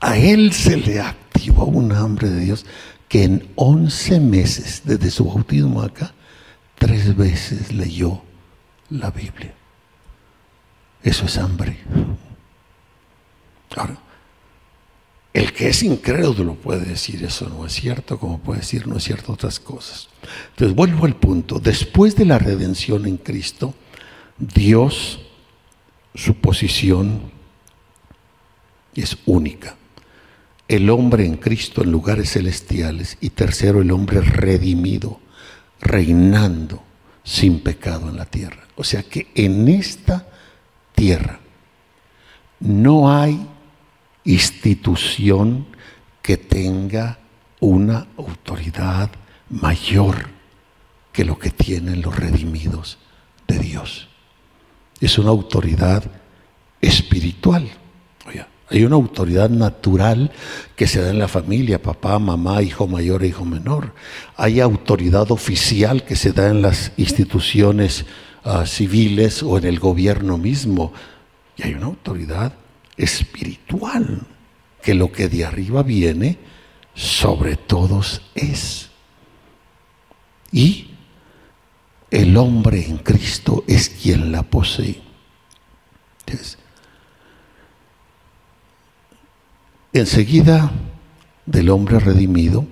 A 0.00 0.18
él 0.18 0.52
se 0.52 0.76
le 0.76 1.00
activó 1.00 1.64
un 1.64 1.92
hambre 1.92 2.28
de 2.28 2.40
Dios 2.40 2.66
que 3.08 3.24
en 3.24 3.48
11 3.54 4.20
meses 4.20 4.82
desde 4.84 5.10
su 5.10 5.24
bautismo 5.24 5.82
acá, 5.82 6.12
tres 6.78 7.16
veces 7.16 7.72
leyó 7.72 8.22
la 8.90 9.10
Biblia. 9.10 9.54
Eso 11.02 11.26
es 11.26 11.38
hambre. 11.38 11.78
Ahora, 13.76 13.98
el 15.32 15.52
que 15.52 15.68
es 15.68 15.82
incrédulo 15.82 16.54
puede 16.54 16.86
decir 16.86 17.22
eso 17.22 17.48
no 17.48 17.66
es 17.66 17.74
cierto, 17.74 18.18
como 18.18 18.38
puede 18.38 18.60
decir 18.60 18.86
no 18.86 18.96
es 18.96 19.04
cierto 19.04 19.32
otras 19.32 19.60
cosas. 19.60 20.08
Entonces 20.50 20.74
vuelvo 20.74 21.04
al 21.04 21.14
punto. 21.14 21.58
Después 21.60 22.16
de 22.16 22.24
la 22.24 22.38
redención 22.38 23.06
en 23.06 23.18
Cristo, 23.18 23.74
Dios, 24.38 25.20
su 26.14 26.34
posición 26.36 27.30
es 28.94 29.18
única 29.26 29.76
el 30.68 30.90
hombre 30.90 31.26
en 31.26 31.36
Cristo 31.36 31.82
en 31.82 31.92
lugares 31.92 32.32
celestiales 32.32 33.18
y 33.20 33.30
tercero 33.30 33.80
el 33.80 33.90
hombre 33.92 34.20
redimido, 34.20 35.20
reinando 35.80 36.82
sin 37.22 37.60
pecado 37.60 38.08
en 38.08 38.16
la 38.16 38.26
tierra. 38.26 38.66
O 38.76 38.84
sea 38.84 39.02
que 39.02 39.28
en 39.34 39.68
esta 39.68 40.26
tierra 40.94 41.40
no 42.60 43.12
hay 43.12 43.46
institución 44.24 45.66
que 46.22 46.36
tenga 46.36 47.18
una 47.60 48.06
autoridad 48.16 49.10
mayor 49.50 50.28
que 51.12 51.24
lo 51.24 51.38
que 51.38 51.50
tienen 51.50 52.02
los 52.02 52.16
redimidos 52.16 52.98
de 53.46 53.58
Dios. 53.58 54.08
Es 55.00 55.18
una 55.18 55.30
autoridad 55.30 56.04
espiritual. 56.80 57.70
Hay 58.68 58.84
una 58.84 58.96
autoridad 58.96 59.48
natural 59.48 60.32
que 60.74 60.88
se 60.88 61.00
da 61.00 61.10
en 61.10 61.20
la 61.20 61.28
familia, 61.28 61.80
papá, 61.80 62.18
mamá, 62.18 62.62
hijo 62.62 62.88
mayor 62.88 63.22
e 63.22 63.28
hijo 63.28 63.44
menor. 63.44 63.94
Hay 64.36 64.60
autoridad 64.60 65.30
oficial 65.30 66.04
que 66.04 66.16
se 66.16 66.32
da 66.32 66.48
en 66.48 66.62
las 66.62 66.92
instituciones 66.96 68.06
ah, 68.42 68.66
civiles 68.66 69.42
o 69.42 69.56
en 69.58 69.64
el 69.66 69.78
gobierno 69.78 70.36
mismo. 70.36 70.92
Y 71.56 71.62
hay 71.62 71.74
una 71.74 71.86
autoridad 71.86 72.54
espiritual 72.96 74.26
que 74.82 74.94
lo 74.94 75.12
que 75.12 75.28
de 75.28 75.44
arriba 75.44 75.84
viene 75.84 76.38
sobre 76.94 77.56
todos 77.56 78.22
es. 78.34 78.90
Y 80.50 80.90
el 82.10 82.36
hombre 82.36 82.84
en 82.84 82.98
Cristo 82.98 83.62
es 83.68 83.88
quien 83.90 84.32
la 84.32 84.42
posee. 84.42 85.00
Entonces, 86.26 86.58
Enseguida 89.96 90.72
del 91.46 91.70
hombre 91.70 91.98
redimido 91.98 92.66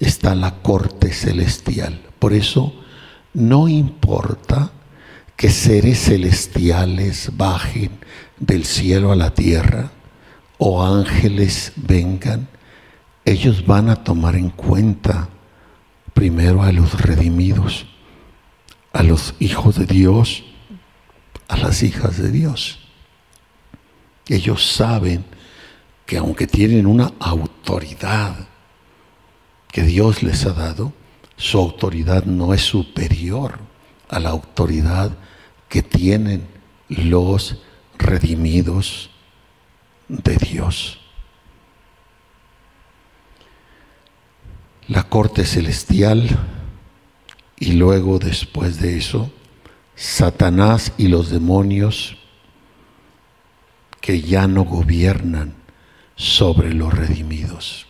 está 0.00 0.34
la 0.34 0.62
corte 0.62 1.12
celestial. 1.12 2.00
Por 2.18 2.32
eso 2.32 2.72
no 3.34 3.68
importa 3.68 4.70
que 5.36 5.50
seres 5.50 6.06
celestiales 6.06 7.32
bajen 7.36 7.98
del 8.38 8.64
cielo 8.64 9.12
a 9.12 9.16
la 9.16 9.34
tierra 9.34 9.90
o 10.56 10.82
ángeles 10.82 11.74
vengan, 11.76 12.48
ellos 13.26 13.66
van 13.66 13.90
a 13.90 14.02
tomar 14.02 14.34
en 14.34 14.48
cuenta 14.48 15.28
primero 16.14 16.62
a 16.62 16.72
los 16.72 16.98
redimidos, 17.02 17.84
a 18.94 19.02
los 19.02 19.34
hijos 19.40 19.76
de 19.76 19.84
Dios, 19.84 20.42
a 21.48 21.58
las 21.58 21.82
hijas 21.82 22.16
de 22.16 22.30
Dios. 22.30 22.78
Ellos 24.26 24.64
saben 24.64 25.35
que 26.06 26.16
aunque 26.16 26.46
tienen 26.46 26.86
una 26.86 27.12
autoridad 27.18 28.36
que 29.70 29.82
Dios 29.82 30.22
les 30.22 30.46
ha 30.46 30.52
dado, 30.52 30.92
su 31.36 31.58
autoridad 31.58 32.24
no 32.24 32.54
es 32.54 32.62
superior 32.62 33.58
a 34.08 34.20
la 34.20 34.30
autoridad 34.30 35.10
que 35.68 35.82
tienen 35.82 36.46
los 36.88 37.60
redimidos 37.98 39.10
de 40.08 40.36
Dios. 40.36 41.00
La 44.86 45.02
corte 45.02 45.44
celestial 45.44 46.28
y 47.58 47.72
luego 47.72 48.20
después 48.20 48.80
de 48.80 48.96
eso, 48.96 49.32
Satanás 49.96 50.92
y 50.96 51.08
los 51.08 51.30
demonios 51.30 52.16
que 54.00 54.20
ya 54.20 54.46
no 54.46 54.62
gobiernan 54.64 55.55
sobre 56.16 56.72
los 56.72 56.92
redimidos. 56.92 57.86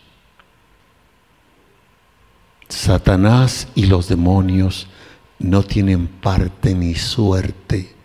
Satanás 2.67 3.69
y 3.75 3.85
los 3.85 4.09
demonios 4.09 4.87
no 5.39 5.63
tienen 5.63 6.07
parte 6.07 6.75
ni 6.75 6.95
suerte 6.95 7.95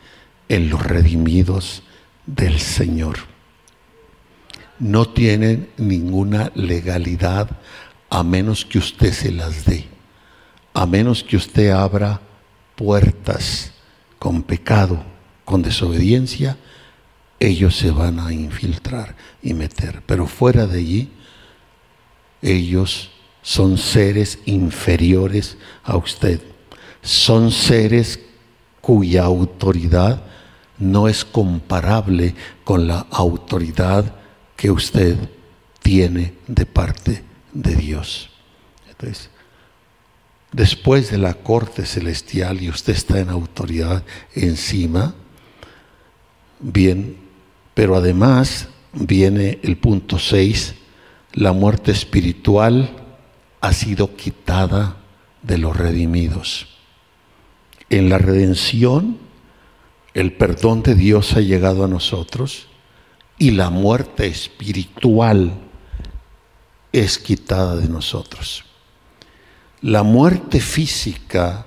en 0.49 0.71
los 0.71 0.83
redimidos 0.83 1.83
del 2.27 2.61
Señor. 2.61 3.19
No 4.79 5.07
tienen 5.07 5.71
ninguna 5.77 6.53
legalidad 6.55 7.51
a 8.09 8.23
menos 8.23 8.65
que 8.65 8.79
usted 8.79 9.13
se 9.13 9.33
las 9.33 9.65
dé, 9.65 9.87
a 10.75 10.87
menos 10.87 11.25
que 11.25 11.37
usted 11.37 11.71
abra 11.71 12.21
puertas 12.77 13.73
con 14.19 14.43
pecado, 14.43 15.03
con 15.45 15.63
desobediencia, 15.63 16.57
ellos 17.43 17.77
se 17.77 17.91
van 17.91 18.21
a 18.21 18.33
infiltrar 18.33 19.17
y 19.43 19.53
meter. 19.53 20.03
Pero 20.07 20.29
fuera 20.29 20.67
de 20.67 20.79
allí, 20.79 21.11
ellos 22.41 23.11
son 23.43 23.79
seres 23.79 24.39
inferiores 24.47 25.57
a 25.83 25.97
usted. 25.97 26.41
Son 27.03 27.51
seres 27.51 28.21
cuya 28.81 29.25
autoridad 29.25 30.23
no 30.79 31.09
es 31.09 31.25
comparable 31.25 32.37
con 32.63 32.87
la 32.87 33.07
autoridad 33.11 34.15
que 34.55 34.71
usted 34.71 35.17
tiene 35.83 36.35
de 36.47 36.65
parte 36.65 37.25
de 37.53 37.75
Dios. 37.75 38.31
Entonces, 38.89 39.31
después 40.53 41.11
de 41.11 41.19
la 41.19 41.35
corte 41.35 41.87
celestial 41.87 42.63
y 42.63 42.71
usted 42.71 42.93
está 42.93 43.19
en 43.19 43.31
autoridad 43.31 44.05
encima, 44.35 45.15
bien, 46.61 47.22
pero 47.75 47.97
además 47.97 48.69
viene 48.93 49.59
el 49.63 49.77
punto 49.77 50.19
6, 50.19 50.75
la 51.33 51.53
muerte 51.53 51.93
espiritual 51.93 52.91
ha 53.61 53.73
sido 53.73 54.17
quitada 54.17 54.97
de 55.43 55.59
los 55.59 55.77
redimidos. 55.77 56.69
En 57.89 58.09
la 58.09 58.19
redención, 58.19 59.19
el 60.15 60.33
perdón 60.33 60.83
de 60.83 60.95
Dios 60.95 61.35
ha 61.35 61.41
llegado 61.41 61.85
a 61.85 61.89
nosotros 61.89 62.69
y 63.39 63.53
la 63.53 63.71
muerte 63.71 64.27
espiritual 64.27 65.53
es 66.93 67.19
quitada 67.19 67.77
de 67.77 67.89
nosotros. 67.89 68.65
La 69.81 70.03
muerte 70.03 70.61
física 70.61 71.67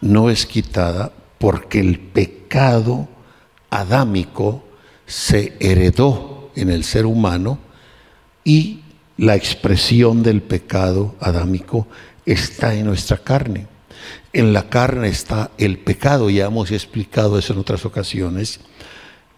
no 0.00 0.30
es 0.30 0.46
quitada 0.46 1.12
porque 1.38 1.80
el 1.80 1.98
pecado 1.98 3.08
adámico 3.70 4.65
se 5.06 5.56
heredó 5.60 6.50
en 6.56 6.70
el 6.70 6.84
ser 6.84 7.06
humano 7.06 7.58
y 8.44 8.80
la 9.16 9.34
expresión 9.34 10.22
del 10.22 10.42
pecado 10.42 11.14
adámico 11.20 11.86
está 12.26 12.74
en 12.74 12.86
nuestra 12.86 13.18
carne. 13.18 13.66
En 14.32 14.52
la 14.52 14.68
carne 14.68 15.08
está 15.08 15.50
el 15.56 15.78
pecado, 15.78 16.28
ya 16.28 16.46
hemos 16.46 16.70
explicado 16.70 17.38
eso 17.38 17.52
en 17.52 17.60
otras 17.60 17.84
ocasiones, 17.86 18.60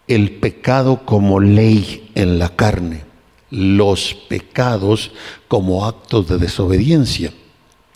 el 0.09 0.33
pecado 0.33 1.05
como 1.05 1.39
ley 1.39 2.11
en 2.15 2.39
la 2.39 2.49
carne, 2.57 3.05
los 3.51 4.15
pecados 4.29 5.13
como 5.47 5.87
actos 5.87 6.29
de 6.29 6.39
desobediencia. 6.39 7.33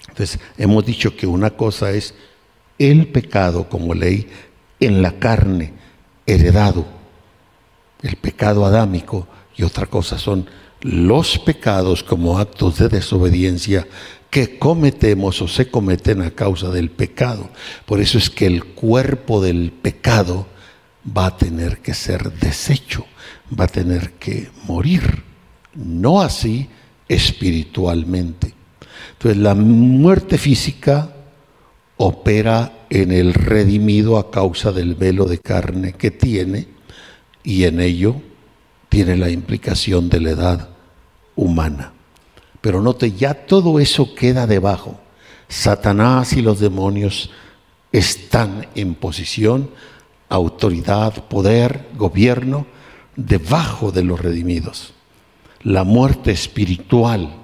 Entonces, 0.09 0.39
hemos 0.59 0.85
dicho 0.85 1.17
que 1.17 1.27
una 1.27 1.51
cosa 1.51 1.91
es 1.91 2.15
el 2.79 3.09
pecado 3.09 3.69
como 3.69 3.95
ley 3.95 4.29
en 4.79 5.03
la 5.03 5.19
carne, 5.19 5.73
heredado, 6.27 7.02
el 8.03 8.17
pecado 8.17 8.65
adámico, 8.67 9.29
y 9.57 9.63
otra 9.63 9.87
cosa 9.87 10.19
son 10.19 10.47
los 10.81 11.39
pecados 11.39 12.03
como 12.03 12.39
actos 12.39 12.79
de 12.79 12.89
desobediencia 12.89 13.87
que 14.31 14.59
cometemos 14.59 15.43
o 15.43 15.49
se 15.49 15.71
cometen 15.71 16.23
a 16.23 16.31
causa 16.31 16.71
del 16.71 16.91
pecado. 16.91 17.51
Por 17.87 18.01
eso 18.01 18.19
es 18.19 18.31
que 18.31 18.47
el 18.47 18.65
cuerpo 18.65 19.43
del 19.43 19.71
pecado 19.71 20.47
va 21.07 21.27
a 21.27 21.37
tener 21.37 21.79
que 21.79 21.95
ser 21.95 22.33
deshecho, 22.33 23.05
va 23.59 23.65
a 23.65 23.69
tener 23.69 24.13
que 24.13 24.49
morir. 24.67 25.23
No 25.75 26.21
así 26.21 26.69
espiritualmente. 27.09 28.55
Entonces 29.13 29.39
la 29.39 29.55
muerte 29.55 30.39
física 30.39 31.15
opera 31.99 32.87
en 32.91 33.13
el 33.13 33.35
redimido 33.35 34.19
a 34.19 34.31
causa 34.31 34.73
del 34.73 34.95
velo 34.95 35.27
de 35.27 35.39
carne 35.39 35.93
que 35.93 36.11
tiene 36.11 36.69
y 37.45 37.65
en 37.65 37.81
ello 37.81 38.17
tiene 38.89 39.17
la 39.17 39.31
implicación 39.31 40.09
de 40.09 40.21
la 40.21 40.31
edad 40.31 40.69
humana. 41.35 41.93
Pero 42.61 42.81
note, 42.81 43.13
ya 43.13 43.35
todo 43.35 43.81
eso 43.81 44.15
queda 44.15 44.47
debajo. 44.47 45.01
Satanás 45.49 46.33
y 46.35 46.43
los 46.43 46.61
demonios 46.61 47.31
están 47.91 48.69
en 48.75 48.95
posición, 48.95 49.71
autoridad, 50.29 51.25
poder, 51.29 51.89
gobierno, 51.97 52.67
debajo 53.17 53.93
de 53.93 54.05
los 54.05 54.21
redimidos. 54.21 54.95
La 55.63 55.85
muerte 55.85 56.31
espiritual 56.31 57.35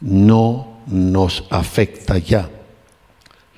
no 0.00 0.80
nos 0.86 1.44
afecta 1.50 2.18
ya. 2.18 2.50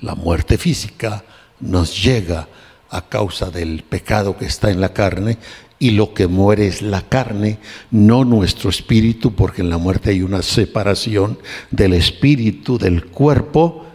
La 0.01 0.15
muerte 0.15 0.57
física 0.57 1.23
nos 1.59 2.03
llega 2.03 2.47
a 2.89 3.09
causa 3.09 3.49
del 3.49 3.83
pecado 3.83 4.37
que 4.37 4.45
está 4.45 4.69
en 4.69 4.81
la 4.81 4.93
carne 4.93 5.37
y 5.79 5.91
lo 5.91 6.13
que 6.13 6.27
muere 6.27 6.67
es 6.67 6.81
la 6.81 7.01
carne, 7.01 7.59
no 7.91 8.23
nuestro 8.23 8.69
espíritu, 8.69 9.33
porque 9.33 9.61
en 9.61 9.69
la 9.69 9.77
muerte 9.77 10.11
hay 10.11 10.21
una 10.21 10.41
separación 10.41 11.37
del 11.69 11.93
espíritu, 11.93 12.77
del 12.77 13.05
cuerpo, 13.05 13.85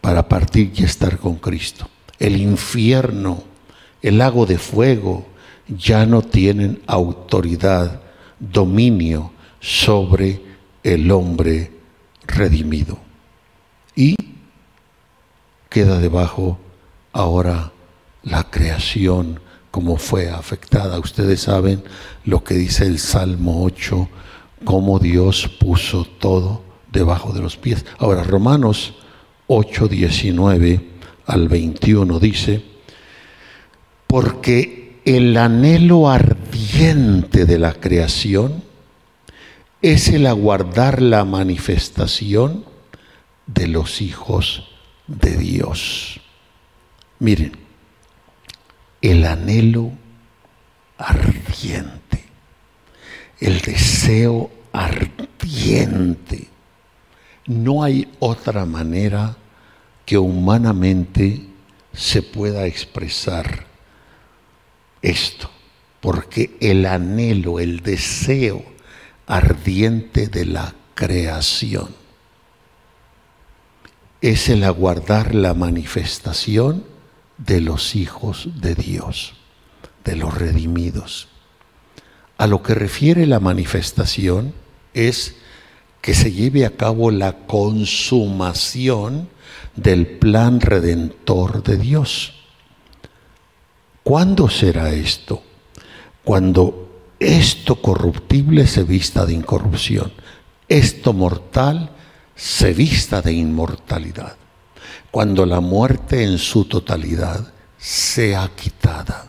para 0.00 0.28
partir 0.28 0.72
y 0.74 0.84
estar 0.84 1.18
con 1.18 1.36
Cristo. 1.36 1.88
El 2.18 2.40
infierno, 2.40 3.42
el 4.02 4.18
lago 4.18 4.46
de 4.46 4.58
fuego, 4.58 5.26
ya 5.68 6.06
no 6.06 6.22
tienen 6.22 6.80
autoridad, 6.86 8.00
dominio 8.38 9.32
sobre 9.60 10.40
el 10.82 11.10
hombre 11.10 11.72
redimido. 12.26 12.98
Y 13.94 14.16
queda 15.68 15.98
debajo 15.98 16.58
ahora 17.12 17.72
la 18.22 18.50
creación 18.50 19.40
cómo 19.70 19.96
fue 19.96 20.30
afectada. 20.30 20.98
Ustedes 20.98 21.42
saben 21.42 21.82
lo 22.24 22.42
que 22.42 22.54
dice 22.54 22.86
el 22.86 22.98
Salmo 22.98 23.62
8, 23.64 24.08
cómo 24.64 24.98
Dios 24.98 25.48
puso 25.60 26.04
todo 26.04 26.62
debajo 26.90 27.32
de 27.32 27.40
los 27.40 27.56
pies. 27.56 27.84
Ahora, 27.98 28.24
Romanos 28.24 28.94
8, 29.46 29.88
19 29.88 30.88
al 31.26 31.48
21 31.48 32.18
dice, 32.18 32.64
porque 34.06 35.00
el 35.04 35.36
anhelo 35.36 36.08
ardiente 36.08 37.44
de 37.44 37.58
la 37.58 37.74
creación 37.74 38.62
es 39.80 40.08
el 40.08 40.26
aguardar 40.26 41.00
la 41.00 41.24
manifestación 41.24 42.64
de 43.46 43.68
los 43.68 44.02
hijos 44.02 44.64
de 45.06 45.36
Dios. 45.36 46.20
Miren, 47.20 47.67
el 49.00 49.24
anhelo 49.24 49.92
ardiente, 50.96 52.24
el 53.40 53.60
deseo 53.60 54.50
ardiente. 54.72 56.48
No 57.46 57.82
hay 57.82 58.08
otra 58.18 58.64
manera 58.64 59.36
que 60.04 60.18
humanamente 60.18 61.46
se 61.92 62.22
pueda 62.22 62.66
expresar 62.66 63.66
esto, 65.02 65.50
porque 66.00 66.56
el 66.60 66.86
anhelo, 66.86 67.60
el 67.60 67.80
deseo 67.80 68.62
ardiente 69.26 70.28
de 70.28 70.46
la 70.46 70.74
creación 70.94 71.94
es 74.20 74.48
el 74.48 74.64
aguardar 74.64 75.34
la 75.34 75.54
manifestación 75.54 76.84
de 77.38 77.60
los 77.60 77.94
hijos 77.96 78.48
de 78.60 78.74
Dios, 78.74 79.34
de 80.04 80.16
los 80.16 80.34
redimidos. 80.34 81.28
A 82.36 82.46
lo 82.46 82.62
que 82.62 82.74
refiere 82.74 83.26
la 83.26 83.40
manifestación 83.40 84.54
es 84.94 85.36
que 86.00 86.14
se 86.14 86.32
lleve 86.32 86.64
a 86.64 86.76
cabo 86.76 87.10
la 87.10 87.46
consumación 87.46 89.28
del 89.74 90.06
plan 90.06 90.60
redentor 90.60 91.62
de 91.62 91.76
Dios. 91.76 92.34
¿Cuándo 94.02 94.48
será 94.48 94.90
esto? 94.92 95.42
Cuando 96.24 96.88
esto 97.18 97.80
corruptible 97.82 98.66
se 98.66 98.84
vista 98.84 99.26
de 99.26 99.34
incorrupción, 99.34 100.12
esto 100.68 101.12
mortal 101.12 101.90
se 102.34 102.72
vista 102.72 103.20
de 103.20 103.32
inmortalidad, 103.32 104.36
cuando 105.10 105.46
la 105.46 105.60
muerte 105.60 106.22
en 106.22 106.38
su 106.38 106.64
totalidad 106.64 107.52
sea 107.78 108.50
quitada, 108.54 109.28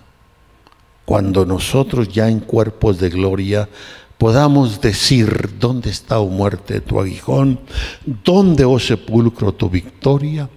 cuando 1.06 1.46
nosotros 1.46 2.10
ya 2.10 2.30
en 2.30 2.40
cuerpos 2.40 3.00
de 3.00 3.10
gloria 3.10 3.70
podamos 4.18 4.82
decir, 4.82 5.56
¿dónde 5.60 5.90
está, 5.90 6.20
oh 6.20 6.28
muerte, 6.28 6.82
tu 6.82 7.00
aguijón? 7.00 7.60
¿Dónde, 8.06 8.66
oh 8.66 8.80
sepulcro, 8.80 9.54
tu 9.54 9.70
victoria? 9.70 10.50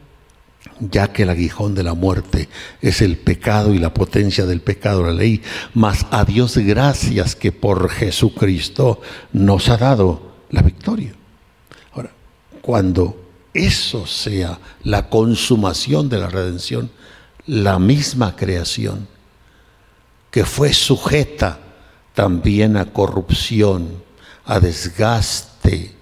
ya 0.91 1.13
que 1.13 1.23
el 1.23 1.31
aguijón 1.31 1.75
de 1.75 1.83
la 1.83 1.95
muerte 1.95 2.49
es 2.81 3.03
el 3.03 3.17
pecado 3.17 3.73
y 3.73 3.79
la 3.79 3.95
potencia 3.95 4.47
del 4.47 4.61
pecado, 4.61 5.05
la 5.05 5.13
ley, 5.13 5.43
mas 5.75 6.07
a 6.11 6.25
Dios 6.25 6.57
gracias 6.59 7.37
que 7.37 7.53
por 7.53 7.89
Jesucristo 7.89 9.01
nos 9.33 9.69
ha 9.69 9.77
dado 9.77 10.33
la 10.51 10.63
victoria. 10.63 11.15
Ahora, 11.93 12.11
cuando 12.61 13.22
eso 13.55 14.07
sea 14.07 14.59
la 14.83 15.09
consumación 15.09 16.09
de 16.09 16.19
la 16.19 16.29
redención, 16.29 16.91
la 17.47 17.79
misma 17.79 18.37
creación 18.37 19.09
que 20.31 20.45
fue 20.47 20.73
sujeta 20.73 21.59
también 22.15 22.77
a 22.77 22.87
corrupción, 22.87 24.03
a 24.47 24.61
desgaste, 24.61 25.95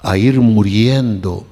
a 0.00 0.18
ir 0.18 0.40
muriendo, 0.40 1.46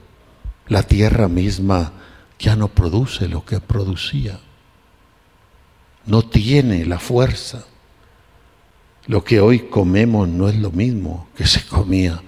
la 0.68 0.82
tierra 0.82 1.28
misma 1.28 1.92
ya 2.38 2.56
no 2.56 2.68
produce 2.68 3.26
lo 3.28 3.44
que 3.44 3.60
producía. 3.60 4.38
No 6.04 6.22
tiene 6.22 6.84
la 6.84 6.98
fuerza. 6.98 7.64
Lo 9.06 9.24
que 9.24 9.40
hoy 9.40 9.60
comemos 9.60 10.28
no 10.28 10.48
es 10.48 10.56
lo 10.56 10.70
mismo 10.70 11.28
que 11.34 11.46
se 11.46 11.64
comía 11.66 12.20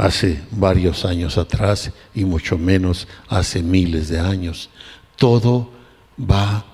hace 0.00 0.40
varios 0.50 1.04
años 1.04 1.36
atrás 1.36 1.92
y 2.14 2.24
mucho 2.24 2.56
menos 2.56 3.06
hace 3.28 3.62
miles 3.62 4.08
de 4.08 4.18
años. 4.18 4.70
Todo 5.16 5.70
va 6.18 6.64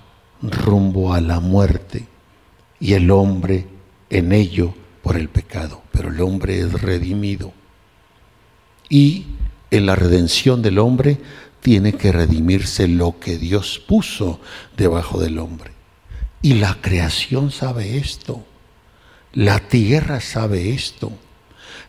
rumbo 0.40 1.12
a 1.12 1.20
la 1.20 1.40
muerte 1.40 2.06
y 2.78 2.92
el 2.92 3.10
hombre 3.10 3.66
en 4.10 4.32
ello 4.32 4.74
por 5.02 5.16
el 5.16 5.28
pecado, 5.28 5.82
pero 5.90 6.10
el 6.10 6.20
hombre 6.20 6.60
es 6.60 6.72
redimido. 6.80 7.52
Y 8.88 9.26
en 9.72 9.86
la 9.86 9.96
redención 9.96 10.62
del 10.62 10.78
hombre 10.78 11.18
tiene 11.60 11.94
que 11.94 12.12
redimirse 12.12 12.86
lo 12.86 13.18
que 13.18 13.38
Dios 13.38 13.82
puso 13.88 14.40
debajo 14.76 15.18
del 15.18 15.40
hombre. 15.40 15.72
Y 16.42 16.54
la 16.54 16.78
creación 16.80 17.50
sabe 17.50 17.96
esto, 17.96 18.44
la 19.32 19.58
tierra 19.58 20.20
sabe 20.20 20.70
esto. 20.70 21.12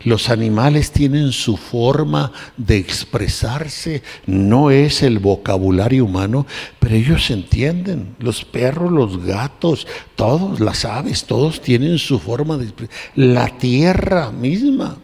Los 0.04 0.30
animales 0.30 0.92
tienen 0.92 1.32
su 1.32 1.58
forma 1.58 2.32
de 2.56 2.78
expresarse, 2.78 4.04
no 4.26 4.70
es 4.70 5.02
el 5.02 5.20
vocabulario 5.20 6.06
humano, 6.06 6.46
pero 6.80 6.96
ellos 6.96 7.30
entienden. 7.32 8.16
Los 8.20 8.46
perros, 8.46 8.92
los 8.92 9.24
gatos, 9.26 9.88
todos, 10.16 10.60
las 10.60 10.86
aves, 10.86 11.26
todos 11.26 11.62
tienen 11.62 11.98
su 11.98 12.20
forma 12.20 12.58
de 12.58 12.66
expresarse. 12.66 13.12
La 13.16 13.48
tierra 13.58 14.32
misma. 14.32 14.98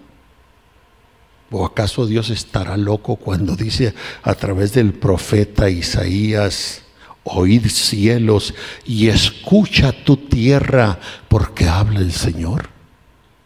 ¿O 1.49 1.65
acaso 1.65 2.07
Dios 2.07 2.29
estará 2.31 2.77
loco 2.77 3.15
cuando 3.15 3.55
dice 3.55 3.93
a 4.23 4.33
través 4.33 4.73
del 4.73 4.93
profeta 4.93 5.69
Isaías, 5.69 6.81
oíd 7.23 7.67
cielos 7.67 8.55
y 8.85 9.09
escucha 9.09 9.91
tu 9.91 10.17
tierra 10.17 10.99
porque 11.27 11.67
habla 11.67 11.99
el 11.99 12.11
Señor? 12.11 12.72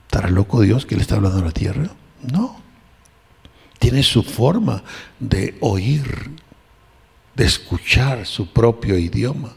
¿Estará 0.07 0.29
loco 0.29 0.61
Dios 0.61 0.85
que 0.85 0.95
le 0.95 1.01
está 1.01 1.15
hablando 1.15 1.39
a 1.39 1.45
la 1.45 1.51
tierra? 1.51 1.89
No. 2.31 2.61
Tiene 3.77 4.03
su 4.03 4.23
forma 4.23 4.83
de 5.19 5.57
oír, 5.59 6.31
de 7.35 7.45
escuchar 7.45 8.25
su 8.25 8.47
propio 8.53 8.97
idioma. 8.97 9.53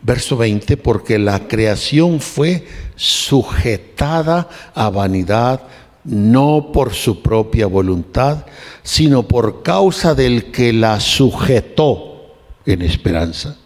Verso 0.00 0.38
20, 0.38 0.78
porque 0.78 1.18
la 1.18 1.46
creación 1.46 2.20
fue 2.20 2.66
sujetada 2.96 4.48
a 4.74 4.88
vanidad, 4.88 5.62
no 6.04 6.70
por 6.72 6.94
su 6.94 7.22
propia 7.22 7.66
voluntad, 7.66 8.46
sino 8.82 9.28
por 9.28 9.62
causa 9.62 10.14
del 10.14 10.50
que 10.50 10.72
la 10.72 10.98
sujetó 11.00 12.34
en 12.64 12.80
esperanza 12.80 13.58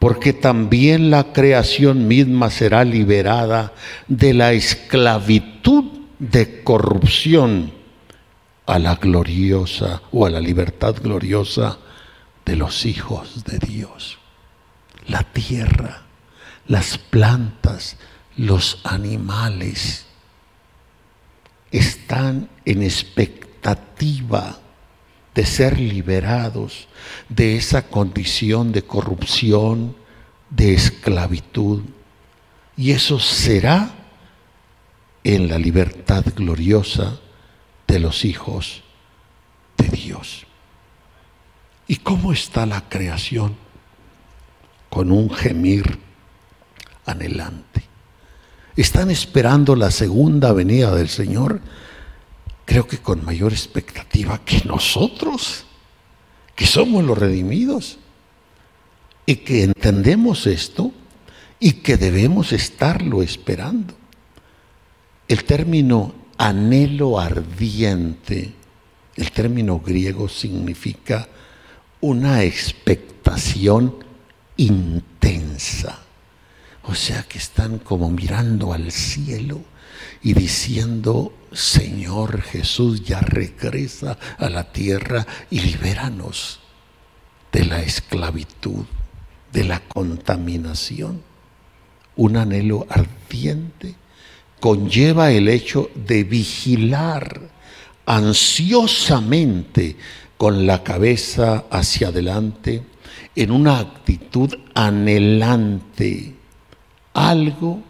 porque 0.00 0.32
también 0.32 1.10
la 1.10 1.32
creación 1.34 2.08
misma 2.08 2.48
será 2.50 2.84
liberada 2.84 3.74
de 4.08 4.32
la 4.32 4.52
esclavitud 4.52 5.84
de 6.18 6.64
corrupción 6.64 7.72
a 8.64 8.78
la 8.78 8.96
gloriosa 8.96 10.00
o 10.10 10.24
a 10.24 10.30
la 10.30 10.40
libertad 10.40 10.96
gloriosa 11.02 11.78
de 12.46 12.56
los 12.56 12.86
hijos 12.86 13.44
de 13.44 13.58
Dios. 13.58 14.18
La 15.06 15.22
tierra, 15.22 16.04
las 16.66 16.96
plantas, 16.96 17.98
los 18.38 18.80
animales 18.84 20.06
están 21.70 22.48
en 22.64 22.82
expectativa 22.82 24.60
de 25.34 25.46
ser 25.46 25.78
liberados 25.78 26.88
de 27.28 27.56
esa 27.56 27.88
condición 27.88 28.72
de 28.72 28.82
corrupción, 28.82 29.96
de 30.50 30.74
esclavitud. 30.74 31.82
Y 32.76 32.92
eso 32.92 33.18
será 33.18 33.94
en 35.22 35.48
la 35.48 35.58
libertad 35.58 36.24
gloriosa 36.34 37.20
de 37.86 37.98
los 37.98 38.24
hijos 38.24 38.82
de 39.76 39.88
Dios. 39.88 40.46
¿Y 41.86 41.96
cómo 41.96 42.32
está 42.32 42.66
la 42.66 42.88
creación? 42.88 43.56
Con 44.88 45.12
un 45.12 45.30
gemir 45.30 45.98
anhelante. 47.04 47.84
Están 48.76 49.10
esperando 49.10 49.76
la 49.76 49.90
segunda 49.90 50.52
venida 50.52 50.94
del 50.94 51.08
Señor 51.08 51.60
creo 52.70 52.86
que 52.86 52.98
con 52.98 53.24
mayor 53.24 53.52
expectativa 53.52 54.44
que 54.44 54.62
nosotros, 54.64 55.64
que 56.54 56.66
somos 56.66 57.02
los 57.02 57.18
redimidos, 57.18 57.98
y 59.26 59.34
que 59.34 59.64
entendemos 59.64 60.46
esto 60.46 60.92
y 61.58 61.72
que 61.82 61.96
debemos 61.96 62.52
estarlo 62.52 63.24
esperando. 63.24 63.92
El 65.26 65.42
término 65.42 66.14
anhelo 66.38 67.18
ardiente, 67.18 68.52
el 69.16 69.32
término 69.32 69.80
griego 69.80 70.28
significa 70.28 71.26
una 72.00 72.44
expectación 72.44 73.96
intensa. 74.56 75.98
O 76.84 76.94
sea 76.94 77.24
que 77.24 77.38
están 77.38 77.80
como 77.80 78.12
mirando 78.12 78.72
al 78.72 78.92
cielo 78.92 79.60
y 80.22 80.34
diciendo, 80.34 81.32
Señor 81.52 82.42
Jesús, 82.42 83.04
ya 83.04 83.20
regresa 83.20 84.18
a 84.38 84.48
la 84.48 84.72
tierra 84.72 85.26
y 85.50 85.60
libéranos 85.60 86.60
de 87.52 87.64
la 87.64 87.82
esclavitud, 87.82 88.84
de 89.52 89.64
la 89.64 89.80
contaminación. 89.80 91.22
Un 92.16 92.36
anhelo 92.36 92.86
ardiente 92.90 93.94
conlleva 94.60 95.32
el 95.32 95.48
hecho 95.48 95.90
de 95.94 96.22
vigilar 96.24 97.40
ansiosamente 98.04 99.96
con 100.36 100.66
la 100.66 100.82
cabeza 100.82 101.64
hacia 101.70 102.08
adelante 102.08 102.82
en 103.34 103.50
una 103.50 103.78
actitud 103.78 104.54
anhelante, 104.74 106.34
algo 107.14 107.82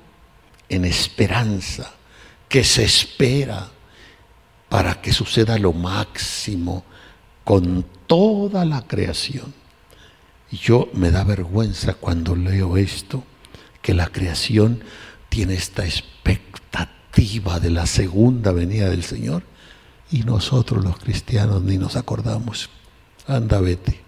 en 0.69 0.85
esperanza 0.85 1.95
que 2.51 2.65
se 2.65 2.83
espera 2.83 3.71
para 4.69 5.01
que 5.01 5.13
suceda 5.13 5.57
lo 5.57 5.73
máximo 5.73 6.85
con 7.45 7.87
toda 8.09 8.65
la 8.65 8.83
creación. 8.83 9.55
Y 10.51 10.57
yo 10.57 10.89
me 10.93 11.13
da 11.13 11.23
vergüenza 11.23 11.95
cuando 11.95 12.35
leo 12.35 12.77
esto, 12.77 13.23
que 13.81 13.95
la 13.95 14.09
creación 14.09 14.83
tiene 15.29 15.55
esta 15.55 15.85
expectativa 15.85 17.61
de 17.61 17.71
la 17.71 17.87
segunda 17.87 18.51
venida 18.51 18.91
del 18.91 19.05
Señor 19.05 19.45
y 20.11 20.25
nosotros 20.25 20.85
los 20.85 20.99
cristianos 20.99 21.63
ni 21.63 21.79
nos 21.79 21.95
acordamos. 21.95 22.69
anda, 23.29 23.61
vete. 23.61 24.01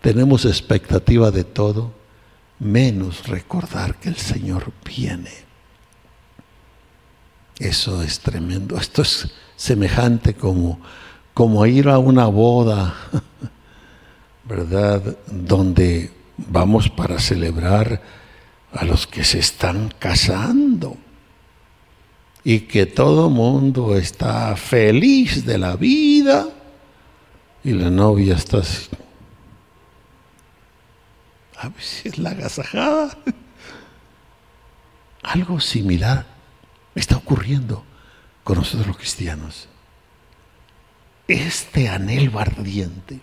Tenemos 0.00 0.44
expectativa 0.44 1.32
de 1.32 1.42
todo, 1.42 1.92
menos 2.60 3.26
recordar 3.26 3.98
que 3.98 4.10
el 4.10 4.16
Señor 4.16 4.72
viene. 4.84 5.43
Eso 7.58 8.02
es 8.02 8.20
tremendo. 8.20 8.76
Esto 8.76 9.02
es 9.02 9.28
semejante 9.56 10.34
como, 10.34 10.80
como 11.32 11.64
ir 11.66 11.88
a 11.88 11.98
una 11.98 12.26
boda, 12.26 12.94
¿verdad? 14.44 15.16
Donde 15.30 16.12
vamos 16.36 16.88
para 16.88 17.18
celebrar 17.18 18.02
a 18.72 18.84
los 18.84 19.06
que 19.06 19.24
se 19.24 19.38
están 19.38 19.94
casando 19.98 20.96
y 22.42 22.60
que 22.60 22.86
todo 22.86 23.30
mundo 23.30 23.96
está 23.96 24.56
feliz 24.56 25.46
de 25.46 25.58
la 25.58 25.76
vida 25.76 26.48
y 27.62 27.70
la 27.70 27.88
novia 27.88 28.34
está 28.34 28.58
así. 28.58 28.88
A 31.56 31.68
ver 31.68 31.80
si 31.80 32.08
es 32.08 32.18
la 32.18 32.30
agasajada. 32.30 33.16
Algo 35.22 35.60
similar 35.60 36.33
está 36.94 37.16
ocurriendo 37.16 37.84
con 38.42 38.58
nosotros 38.58 38.86
los 38.86 38.96
cristianos. 38.96 39.68
Este 41.26 41.88
anhelo 41.88 42.38
ardiente, 42.38 43.20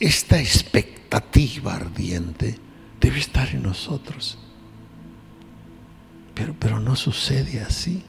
esta 0.00 0.40
expectativa 0.40 1.74
ardiente 1.74 2.58
debe 3.00 3.18
estar 3.18 3.48
en 3.50 3.62
nosotros. 3.62 4.38
Pero, 6.34 6.54
pero 6.58 6.80
no 6.80 6.96
sucede 6.96 7.60
así. 7.60 8.02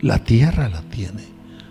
La 0.00 0.22
tierra 0.22 0.68
la 0.68 0.82
tiene, 0.82 1.24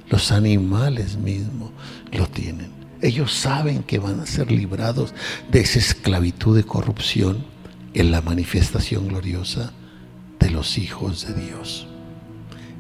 los 0.09 0.31
animales 0.31 1.17
mismos 1.17 1.71
lo 2.11 2.27
tienen. 2.27 2.71
Ellos 3.01 3.33
saben 3.33 3.83
que 3.83 3.99
van 3.99 4.19
a 4.19 4.25
ser 4.25 4.51
librados 4.51 5.13
de 5.51 5.61
esa 5.61 5.79
esclavitud 5.79 6.55
de 6.55 6.63
corrupción 6.63 7.45
en 7.93 8.11
la 8.11 8.21
manifestación 8.21 9.07
gloriosa 9.07 9.73
de 10.39 10.49
los 10.49 10.77
hijos 10.77 11.27
de 11.27 11.33
Dios. 11.45 11.87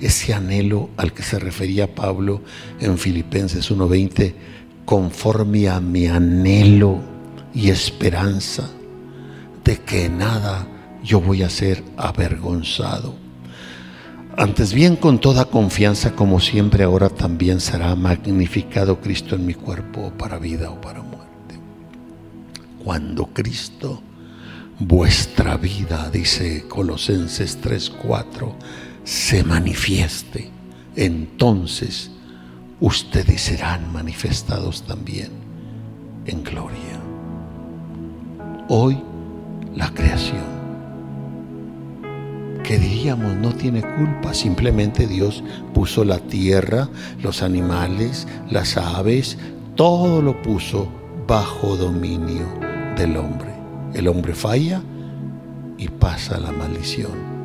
Ese 0.01 0.33
anhelo 0.33 0.89
al 0.97 1.13
que 1.13 1.23
se 1.23 1.39
refería 1.39 1.93
Pablo 1.93 2.41
en 2.79 2.97
Filipenses 2.97 3.69
1:20, 3.71 4.33
conforme 4.85 5.69
a 5.69 5.79
mi 5.79 6.07
anhelo 6.07 6.99
y 7.53 7.69
esperanza 7.69 8.69
de 9.63 9.77
que 9.77 10.09
nada 10.09 10.67
yo 11.03 11.21
voy 11.21 11.43
a 11.43 11.49
ser 11.49 11.83
avergonzado 11.97 13.21
antes 14.37 14.73
bien, 14.73 14.95
con 14.95 15.19
toda 15.19 15.45
confianza, 15.45 16.15
como 16.15 16.39
siempre, 16.39 16.85
ahora 16.85 17.09
también 17.09 17.59
será 17.59 17.95
magnificado 17.95 19.01
Cristo 19.01 19.35
en 19.35 19.45
mi 19.45 19.53
cuerpo 19.53 20.13
para 20.17 20.39
vida 20.39 20.71
o 20.71 20.79
para 20.79 21.01
muerte. 21.01 21.59
Cuando 22.83 23.27
Cristo, 23.27 24.01
vuestra 24.79 25.57
vida, 25.57 26.09
dice 26.11 26.65
Colosenses 26.69 27.59
3:4, 27.61 28.55
se 29.03 29.43
manifieste, 29.43 30.49
entonces 30.95 32.11
ustedes 32.79 33.41
serán 33.41 33.91
manifestados 33.91 34.83
también 34.83 35.29
en 36.25 36.43
gloria. 36.43 36.99
Hoy 38.67 38.97
la 39.75 39.89
creación 39.93 40.61
que 42.63 42.77
diríamos 42.77 43.35
no 43.35 43.53
tiene 43.53 43.81
culpa, 43.81 44.33
simplemente 44.33 45.07
Dios 45.07 45.43
puso 45.73 46.05
la 46.05 46.19
tierra, 46.19 46.89
los 47.21 47.41
animales, 47.41 48.27
las 48.49 48.77
aves, 48.77 49.37
todo 49.75 50.21
lo 50.21 50.41
puso 50.41 50.87
bajo 51.27 51.75
dominio 51.75 52.45
del 52.95 53.17
hombre. 53.17 53.51
El 53.93 54.07
hombre 54.07 54.33
falla 54.33 54.81
y 55.77 55.87
pasa 55.89 56.39
la 56.39 56.51
maldición 56.51 57.40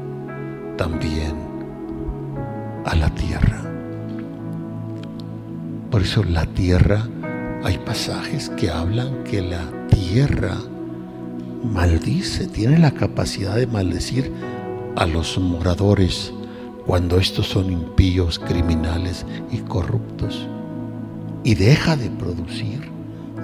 también 0.76 1.34
a 2.84 2.94
la 2.94 3.10
tierra. 3.14 3.62
Por 5.90 6.02
eso 6.02 6.22
la 6.24 6.46
tierra, 6.46 7.06
hay 7.64 7.78
pasajes 7.78 8.50
que 8.50 8.70
hablan 8.70 9.24
que 9.24 9.42
la 9.42 9.64
tierra 9.88 10.56
maldice, 11.64 12.46
tiene 12.46 12.78
la 12.78 12.90
capacidad 12.90 13.56
de 13.56 13.66
maldecir 13.66 14.32
a 14.96 15.06
los 15.06 15.38
moradores 15.38 16.32
cuando 16.86 17.18
estos 17.18 17.48
son 17.48 17.72
impíos, 17.72 18.38
criminales 18.38 19.26
y 19.50 19.58
corruptos. 19.58 20.46
Y 21.42 21.54
deja 21.54 21.96
de 21.96 22.10
producir 22.10 22.90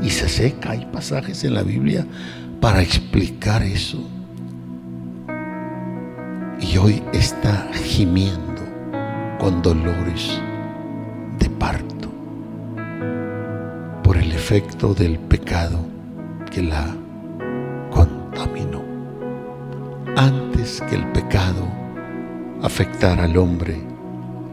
y 0.03 0.11
se 0.11 0.29
seca. 0.29 0.73
Hay 0.73 0.87
pasajes 0.93 1.45
en 1.45 1.55
la 1.55 1.63
Biblia 1.63 2.07
para 2.61 2.83
explicar 2.83 3.63
eso. 3.63 3.99
Y 6.73 6.79
hoy 6.79 7.03
está 7.13 7.69
gimiendo 7.75 8.63
con 9.39 9.61
dolores 9.61 10.41
de 11.39 11.51
parto 11.51 12.09
por 14.03 14.17
el 14.17 14.33
efecto 14.33 14.95
del 14.95 15.19
pecado 15.19 15.81
que 16.51 16.63
la 16.63 16.97
contaminó. 17.91 18.83
Antes 20.17 20.83
que 20.89 20.95
el 20.95 21.07
pecado 21.13 21.69
afectara 22.63 23.25
al 23.25 23.37
hombre 23.37 23.79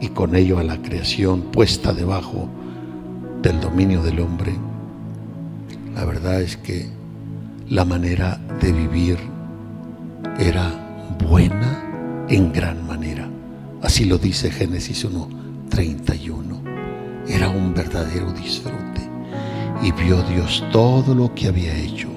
y 0.02 0.10
con 0.10 0.36
ello 0.36 0.60
a 0.60 0.64
la 0.64 0.82
creación 0.82 1.44
puesta 1.44 1.94
debajo 1.94 2.50
del 3.42 3.62
dominio 3.62 4.04
del 4.04 4.20
hombre, 4.20 4.54
la 5.96 6.04
verdad 6.04 6.42
es 6.42 6.58
que 6.58 6.90
la 7.70 7.86
manera 7.86 8.38
de 8.60 8.74
vivir 8.74 9.18
era 10.38 10.70
buena 11.18 11.89
en 12.30 12.54
gran 12.54 12.86
manera. 12.86 13.28
Así 13.82 14.06
lo 14.06 14.18
dice 14.18 14.52
Génesis 14.52 15.04
1:31. 15.06 16.62
Era 17.28 17.50
un 17.50 17.74
verdadero 17.74 18.32
disfrute. 18.34 19.10
Y 19.82 19.92
vio 19.92 20.22
Dios 20.24 20.64
todo 20.72 21.16
lo 21.16 21.34
que 21.34 21.48
había 21.48 21.76
hecho. 21.78 22.10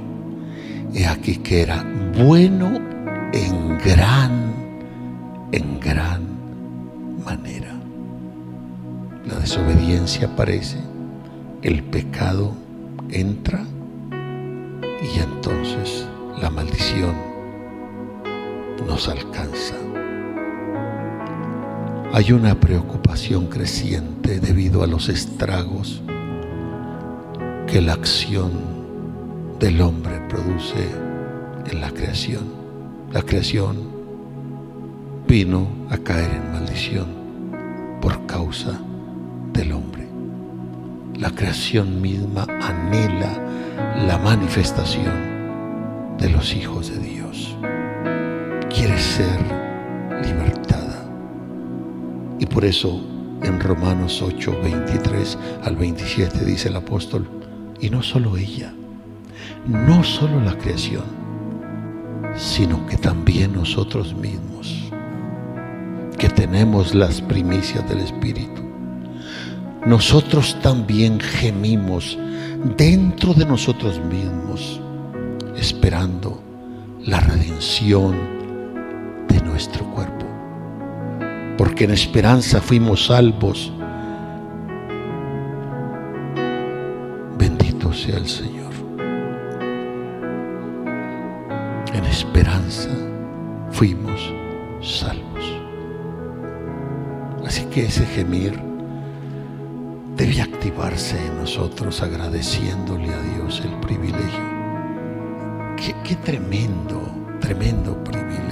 He 0.94 1.06
aquí 1.06 1.36
que 1.36 1.62
era 1.62 1.84
bueno 2.18 2.72
en 3.32 3.78
gran, 3.78 4.52
en 5.52 5.80
gran 5.80 6.22
manera. 7.24 7.74
La 9.26 9.36
desobediencia 9.36 10.26
aparece, 10.26 10.78
el 11.62 11.82
pecado 11.84 12.52
entra 13.10 13.64
y 14.10 15.20
entonces 15.20 16.06
la 16.40 16.50
maldición 16.50 17.14
nos 18.86 19.08
alcanza. 19.08 19.91
Hay 22.14 22.30
una 22.32 22.60
preocupación 22.60 23.46
creciente 23.46 24.38
debido 24.38 24.82
a 24.82 24.86
los 24.86 25.08
estragos 25.08 26.02
que 27.66 27.80
la 27.80 27.94
acción 27.94 28.50
del 29.58 29.80
hombre 29.80 30.20
produce 30.28 30.90
en 31.64 31.80
la 31.80 31.90
creación. 31.90 32.42
La 33.12 33.22
creación 33.22 33.76
vino 35.26 35.66
a 35.88 35.96
caer 35.96 36.32
en 36.32 36.52
maldición 36.52 37.06
por 38.02 38.26
causa 38.26 38.78
del 39.54 39.72
hombre. 39.72 40.06
La 41.16 41.30
creación 41.30 42.02
misma 42.02 42.46
anhela 42.60 43.32
la 44.06 44.18
manifestación 44.18 46.18
de 46.18 46.28
los 46.28 46.54
hijos 46.54 46.90
de 46.90 46.98
Dios. 46.98 47.56
Quiere 48.68 48.98
ser 48.98 49.40
libertada. 50.22 50.71
Y 52.42 52.46
por 52.46 52.64
eso 52.64 53.00
en 53.44 53.60
Romanos 53.60 54.20
8, 54.20 54.58
23 54.64 55.38
al 55.62 55.76
27 55.76 56.44
dice 56.44 56.70
el 56.70 56.74
apóstol, 56.74 57.24
y 57.80 57.88
no 57.88 58.02
solo 58.02 58.36
ella, 58.36 58.74
no 59.64 60.02
solo 60.02 60.40
la 60.40 60.58
creación, 60.58 61.04
sino 62.34 62.84
que 62.88 62.96
también 62.96 63.52
nosotros 63.52 64.12
mismos, 64.16 64.90
que 66.18 66.28
tenemos 66.28 66.96
las 66.96 67.20
primicias 67.20 67.88
del 67.88 68.00
Espíritu. 68.00 68.60
Nosotros 69.86 70.56
también 70.62 71.20
gemimos 71.20 72.18
dentro 72.76 73.34
de 73.34 73.46
nosotros 73.46 74.00
mismos, 74.00 74.80
esperando 75.56 76.42
la 77.04 77.20
redención 77.20 78.16
de 79.28 79.40
nuestro. 79.42 79.91
Porque 81.62 81.84
en 81.84 81.92
esperanza 81.92 82.60
fuimos 82.60 83.06
salvos. 83.06 83.72
Bendito 87.38 87.92
sea 87.92 88.16
el 88.16 88.26
Señor. 88.26 88.72
esperanza 92.10 92.90
fuimos 93.70 94.34
salvos. 94.80 95.44
Así 97.46 97.64
que 97.66 97.84
ese 97.84 98.06
gemir 98.06 98.60
debe 100.16 100.42
activarse 100.42 101.16
en 101.24 101.36
nosotros 101.38 102.02
agradeciéndole 102.02 103.14
a 103.14 103.22
Dios 103.22 103.62
el 103.64 103.74
privilegio. 103.78 104.46
Qué, 105.76 105.94
qué 106.02 106.16
tremendo, 106.16 107.00
tremendo 107.40 108.02
privilegio. 108.02 108.51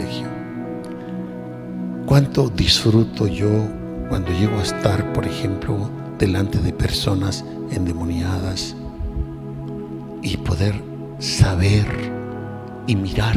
Cuánto 2.10 2.50
disfruto 2.50 3.28
yo 3.28 3.68
cuando 4.08 4.32
llego 4.32 4.58
a 4.58 4.64
estar, 4.64 5.12
por 5.12 5.24
ejemplo, 5.24 5.88
delante 6.18 6.58
de 6.58 6.72
personas 6.72 7.44
endemoniadas 7.70 8.74
y 10.20 10.36
poder 10.38 10.74
saber 11.20 11.86
y 12.88 12.96
mirar 12.96 13.36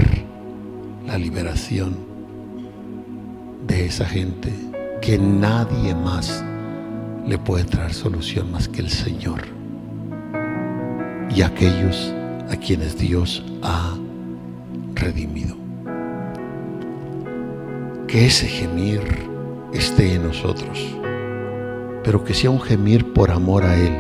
la 1.06 1.20
liberación 1.20 1.98
de 3.68 3.86
esa 3.86 4.08
gente 4.08 4.52
que 5.04 5.20
nadie 5.20 5.94
más 5.94 6.44
le 7.28 7.38
puede 7.38 7.66
traer 7.66 7.94
solución 7.94 8.52
más 8.52 8.68
que 8.68 8.82
el 8.82 8.90
Señor 8.90 9.42
y 11.30 11.44
aquellos 11.44 12.12
a 12.50 12.56
quienes 12.56 12.98
Dios 12.98 13.46
ha 13.62 13.96
redimido. 14.96 15.63
Que 18.14 18.28
ese 18.28 18.46
gemir 18.46 19.02
esté 19.74 20.14
en 20.14 20.28
nosotros, 20.28 20.96
pero 22.04 22.24
que 22.24 22.36
sea 22.36 22.52
un 22.52 22.62
gemir 22.62 23.12
por 23.12 23.32
amor 23.32 23.64
a 23.64 23.76
Él, 23.76 23.98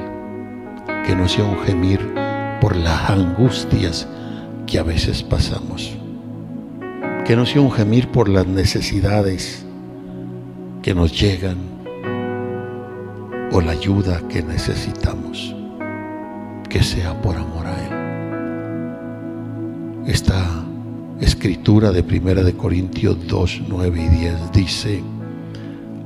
que 1.03 1.15
no 1.15 1.27
sea 1.27 1.45
un 1.45 1.57
gemir 1.61 1.99
por 2.61 2.75
las 2.75 3.09
angustias 3.09 4.07
que 4.67 4.77
a 4.77 4.83
veces 4.83 5.23
pasamos, 5.23 5.97
que 7.25 7.35
no 7.35 7.47
sea 7.47 7.61
un 7.61 7.71
gemir 7.71 8.07
por 8.09 8.29
las 8.29 8.45
necesidades 8.45 9.65
que 10.83 10.93
nos 10.93 11.19
llegan 11.19 11.57
o 13.51 13.61
la 13.61 13.71
ayuda 13.71 14.21
que 14.27 14.43
necesitamos, 14.43 15.55
que 16.69 16.83
sea 16.83 17.19
por 17.19 17.35
amor 17.35 17.65
a 17.65 17.73
Él. 20.03 20.05
Esta 20.05 20.62
escritura 21.23 21.91
de 21.91 22.03
Primera 22.03 22.43
de 22.43 22.53
Corintios 22.53 23.17
2, 23.27 23.61
9 23.69 24.01
y 24.01 24.09
10 24.09 24.51
dice, 24.51 25.01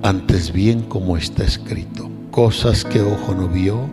antes 0.03 0.53
bien 0.53 0.83
como 0.83 1.17
está 1.17 1.43
escrito, 1.43 2.09
cosas 2.29 2.85
que 2.85 3.01
ojo 3.01 3.33
no 3.33 3.47
vio, 3.47 3.89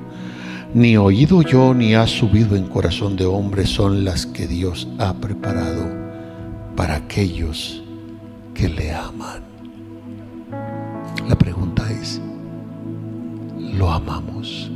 ni 0.74 0.96
oído 0.98 1.40
yo, 1.42 1.72
ni 1.72 1.94
ha 1.94 2.06
subido 2.06 2.56
en 2.56 2.64
corazón 2.64 3.16
de 3.16 3.24
hombre 3.24 3.66
son 3.66 4.04
las 4.04 4.26
que 4.26 4.46
Dios 4.46 4.86
ha 4.98 5.14
preparado 5.14 5.88
para 6.76 6.96
aquellos 6.96 7.82
que 8.52 8.68
le 8.68 8.92
aman. 8.92 9.42
La 11.26 11.38
pregunta 11.38 11.90
es, 11.90 12.20
¿lo 13.58 13.90
amamos? 13.90 14.70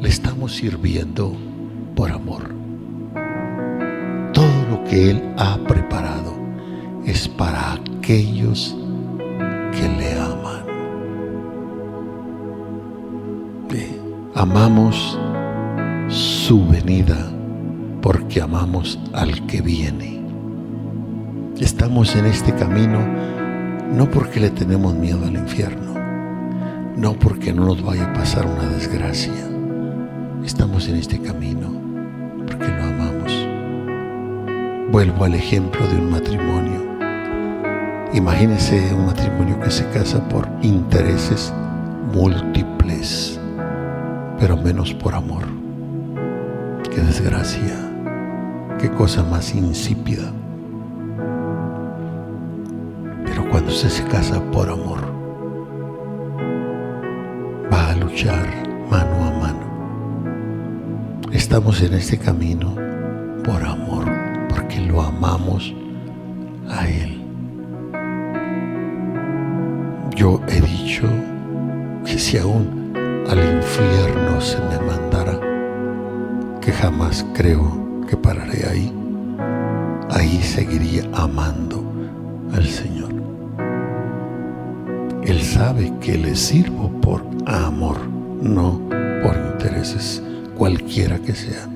¿Le 0.00 0.08
estamos 0.08 0.56
sirviendo 0.56 1.36
por 1.94 2.10
amor? 2.10 2.59
Que 4.90 5.10
Él 5.10 5.34
ha 5.38 5.56
preparado 5.68 6.34
es 7.06 7.28
para 7.28 7.74
aquellos 7.74 8.76
que 9.70 9.88
le 9.88 10.18
aman. 10.18 10.64
Amamos 14.34 15.16
su 16.08 16.66
venida 16.66 17.30
porque 18.02 18.40
amamos 18.40 18.98
al 19.12 19.46
que 19.46 19.60
viene. 19.60 20.24
Estamos 21.60 22.16
en 22.16 22.26
este 22.26 22.52
camino 22.54 22.98
no 23.94 24.10
porque 24.10 24.40
le 24.40 24.50
tenemos 24.50 24.94
miedo 24.94 25.24
al 25.24 25.34
infierno, 25.34 25.94
no 26.96 27.12
porque 27.12 27.52
no 27.52 27.64
nos 27.66 27.80
vaya 27.80 28.06
a 28.06 28.12
pasar 28.12 28.44
una 28.44 28.66
desgracia. 28.70 29.32
Estamos 30.44 30.88
en 30.88 30.96
este 30.96 31.20
camino 31.20 31.70
porque. 32.46 32.79
Vuelvo 34.90 35.24
al 35.24 35.34
ejemplo 35.34 35.86
de 35.86 35.96
un 35.96 36.10
matrimonio. 36.10 36.80
Imagínese 38.12 38.92
un 38.94 39.06
matrimonio 39.06 39.60
que 39.60 39.70
se 39.70 39.88
casa 39.90 40.26
por 40.28 40.48
intereses 40.62 41.52
múltiples 42.12 43.40
pero 44.40 44.56
menos 44.56 44.94
por 44.94 45.14
amor. 45.14 45.44
Qué 46.92 47.02
desgracia, 47.02 47.76
qué 48.78 48.90
cosa 48.90 49.22
más 49.22 49.54
insípida. 49.54 50.32
Pero 53.26 53.48
cuando 53.50 53.70
usted 53.70 53.90
se 53.90 54.04
casa 54.04 54.42
por 54.50 54.70
amor, 54.70 55.00
va 57.72 57.90
a 57.90 57.96
luchar 57.96 58.48
mano 58.90 59.24
a 59.24 59.30
mano. 59.38 59.60
Estamos 61.32 61.82
en 61.82 61.92
este 61.94 62.18
camino 62.18 62.74
por 63.44 63.62
amor, 63.62 63.79
lo 64.90 65.02
amamos 65.02 65.72
a 66.68 66.88
Él. 66.88 67.22
Yo 70.16 70.40
he 70.48 70.60
dicho 70.60 71.06
que 72.04 72.18
si 72.18 72.38
aún 72.38 72.92
al 73.28 73.38
infierno 73.38 74.40
se 74.40 74.58
me 74.58 74.78
mandara, 74.80 75.38
que 76.60 76.72
jamás 76.72 77.24
creo 77.34 78.04
que 78.08 78.16
pararé 78.16 78.66
ahí, 78.68 78.92
ahí 80.10 80.42
seguiría 80.42 81.04
amando 81.12 81.84
al 82.52 82.66
Señor. 82.66 83.10
Él 85.22 85.40
sabe 85.40 85.92
que 86.00 86.18
le 86.18 86.34
sirvo 86.34 86.90
por 87.00 87.22
amor, 87.46 87.96
no 88.42 88.80
por 89.22 89.36
intereses, 89.52 90.22
cualquiera 90.56 91.18
que 91.18 91.34
sean. 91.34 91.69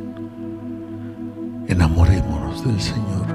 Del 2.65 2.81
Señor. 2.81 3.27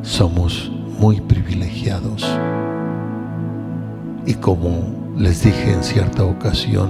Somos 0.00 0.72
muy 0.98 1.20
privilegiados. 1.20 2.26
Y 4.24 4.32
como 4.34 5.12
les 5.14 5.44
dije 5.44 5.74
en 5.74 5.82
cierta 5.82 6.24
ocasión, 6.24 6.88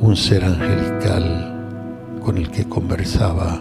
un 0.00 0.14
ser 0.14 0.44
angelical 0.44 2.18
con 2.24 2.38
el 2.38 2.48
que 2.48 2.64
conversaba. 2.64 3.60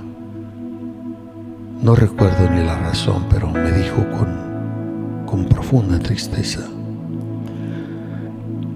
No 1.81 1.95
recuerdo 1.95 2.47
ni 2.51 2.63
la 2.63 2.77
razón, 2.77 3.25
pero 3.31 3.49
me 3.49 3.71
dijo 3.71 4.05
con, 4.11 5.25
con 5.25 5.45
profunda 5.45 5.97
tristeza, 5.97 6.61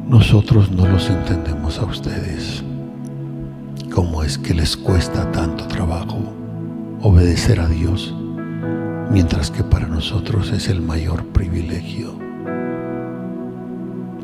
nosotros 0.07 0.71
no 0.71 0.87
los 0.87 1.09
entendemos 1.11 1.77
a 1.77 1.85
ustedes. 1.85 2.63
¿Cómo 3.93 4.23
es 4.23 4.39
que 4.39 4.55
les 4.55 4.75
cuesta 4.75 5.31
tanto 5.31 5.67
trabajo 5.67 6.12
obedecer 7.23 7.61
a 7.61 7.69
Dios, 7.69 8.13
mientras 9.09 9.49
que 9.49 9.63
para 9.63 9.87
nosotros 9.87 10.51
es 10.51 10.67
el 10.67 10.81
mayor 10.81 11.23
privilegio 11.27 12.19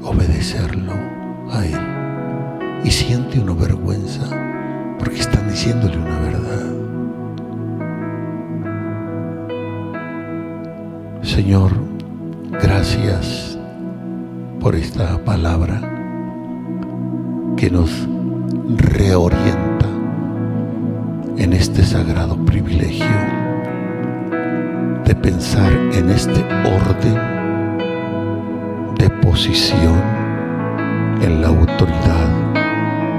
obedecerlo 0.03 0.91
a 1.49 1.65
Él? 1.65 2.83
y 2.83 2.91
siente 2.91 3.39
una 3.39 3.53
vergüenza 3.53 4.27
porque 4.99 5.19
están 5.21 5.47
diciéndole 5.49 5.97
una 5.97 6.19
verdad. 6.19 6.65
Señor, 11.21 11.71
gracias 12.61 13.57
por 14.59 14.75
esta 14.75 15.23
palabra 15.23 15.79
que 17.55 17.69
nos 17.69 17.89
reorienta 18.75 19.68
en 21.39 21.53
este 21.53 21.83
sagrado 21.83 22.37
privilegio 22.45 23.05
de 25.05 25.15
pensar 25.15 25.71
en 25.71 26.09
este 26.09 26.43
orden 26.65 27.17
de 28.97 29.09
posición 29.21 29.99
en 31.21 31.41
la 31.41 31.47
autoridad 31.47 32.49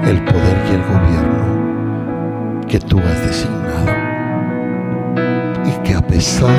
el 0.07 0.23
poder 0.25 0.57
y 0.69 0.75
el 0.75 0.81
gobierno 0.83 2.65
que 2.67 2.79
tú 2.79 2.99
has 2.99 3.25
designado. 3.25 3.91
Y 5.65 5.71
que 5.83 5.93
a 5.93 6.01
pesar 6.01 6.57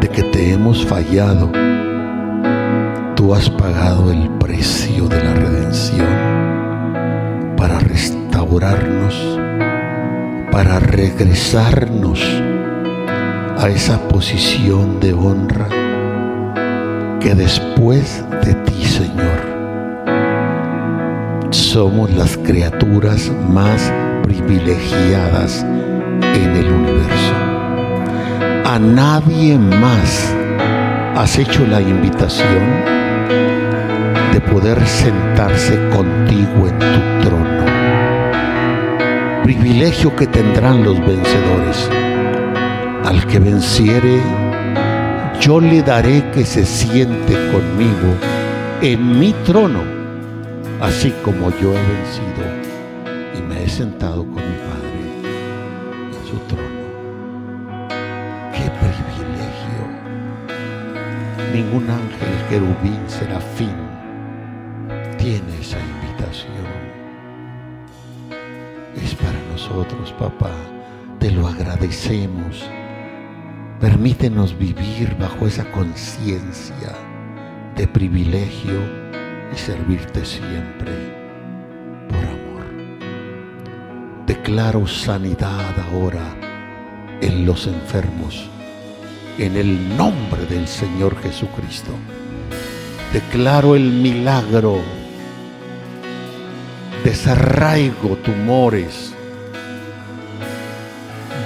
de 0.00 0.08
que 0.08 0.22
te 0.24 0.52
hemos 0.52 0.84
fallado, 0.84 1.50
tú 3.14 3.34
has 3.34 3.48
pagado 3.50 4.10
el 4.10 4.28
precio 4.38 5.08
de 5.08 5.22
la 5.22 5.34
redención 5.34 6.06
para 7.56 7.78
restaurarnos, 7.78 9.38
para 10.54 10.78
regresarnos 10.78 12.22
a 13.58 13.68
esa 13.68 13.98
posición 14.06 15.00
de 15.00 15.12
honra 15.12 15.66
que 17.18 17.34
después 17.34 18.24
de 18.44 18.54
ti, 18.54 18.84
Señor, 18.84 19.40
somos 21.50 22.08
las 22.12 22.36
criaturas 22.36 23.32
más 23.50 23.92
privilegiadas 24.22 25.64
en 25.64 26.50
el 26.54 26.70
universo. 26.70 27.34
A 28.64 28.78
nadie 28.78 29.58
más 29.58 30.32
has 31.16 31.36
hecho 31.36 31.66
la 31.66 31.80
invitación 31.80 32.62
de 34.32 34.40
poder 34.40 34.86
sentarse 34.86 35.76
contigo 35.88 36.68
en 36.68 36.78
tu 36.78 37.28
trono. 37.28 37.93
Privilegio 39.44 40.16
que 40.16 40.26
tendrán 40.26 40.82
los 40.82 40.98
vencedores. 41.00 41.90
Al 43.04 43.26
que 43.26 43.38
venciere, 43.38 44.22
yo 45.38 45.60
le 45.60 45.82
daré 45.82 46.30
que 46.30 46.46
se 46.46 46.64
siente 46.64 47.34
conmigo 47.52 48.14
en 48.80 49.20
mi 49.20 49.34
trono, 49.44 49.82
así 50.80 51.12
como 51.22 51.50
yo 51.60 51.74
he 51.74 51.82
vencido 51.92 52.44
y 53.38 53.42
me 53.42 53.64
he 53.64 53.68
sentado 53.68 54.24
con 54.24 54.36
mi 54.36 54.56
Padre 54.64 55.02
en 56.06 56.26
su 56.26 56.38
trono. 56.48 56.84
¡Qué 58.50 58.70
privilegio! 58.80 59.82
Ningún 61.52 61.90
ángel, 61.90 62.32
querubín, 62.48 62.98
serafín 63.08 63.76
tiene 65.18 65.60
esa 65.60 65.78
nosotros, 69.74 70.12
papá. 70.12 70.52
Te 71.18 71.30
lo 71.30 71.48
agradecemos. 71.48 72.64
Permítenos 73.80 74.56
vivir 74.56 75.16
bajo 75.18 75.46
esa 75.46 75.70
conciencia 75.72 76.92
de 77.76 77.88
privilegio 77.88 78.78
y 79.52 79.56
servirte 79.58 80.24
siempre 80.24 80.92
por 82.08 82.18
amor. 82.18 82.64
Declaro 84.26 84.86
sanidad 84.86 85.74
ahora 85.90 86.24
en 87.20 87.44
los 87.44 87.66
enfermos, 87.66 88.48
en 89.38 89.56
el 89.56 89.96
nombre 89.96 90.46
del 90.46 90.68
Señor 90.68 91.20
Jesucristo. 91.20 91.90
Declaro 93.12 93.74
el 93.74 93.90
milagro, 93.90 94.78
desarraigo 97.04 98.16
tumores, 98.18 99.13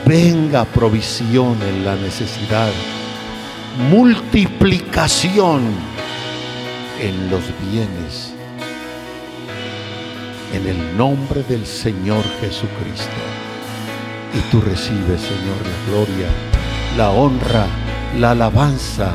venga 0.09 0.65
provisión 0.65 1.59
en 1.63 1.85
la 1.85 1.95
necesidad, 1.95 2.71
multiplicación 3.91 5.61
en 6.99 7.31
los 7.31 7.43
bienes, 7.71 8.33
en 10.55 10.67
el 10.67 10.97
nombre 10.97 11.43
del 11.43 11.67
Señor 11.67 12.25
Jesucristo. 12.41 13.21
Y 14.35 14.51
tú 14.51 14.63
recibes, 14.63 15.21
Señor, 15.21 15.61
la 15.63 15.91
gloria, 15.91 16.29
la 16.97 17.11
honra, 17.11 17.67
la 18.19 18.31
alabanza, 18.31 19.13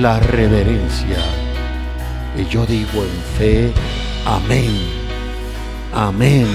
la 0.00 0.20
reverencia. 0.20 1.18
Y 2.34 2.46
yo 2.46 2.64
digo 2.64 3.04
en 3.04 3.38
fe, 3.38 3.72
amén, 4.24 4.70
amén, 5.92 6.46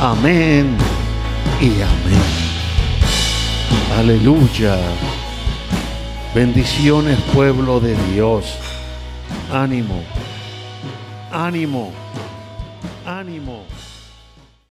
amén 0.00 0.76
y 1.60 1.82
amén. 1.82 2.38
Aleluya. 3.98 4.76
Bendiciones 6.34 7.18
pueblo 7.34 7.80
de 7.80 7.96
Dios. 8.12 8.56
Ánimo, 9.52 10.02
ánimo, 11.32 11.90
ánimo. 13.04 13.64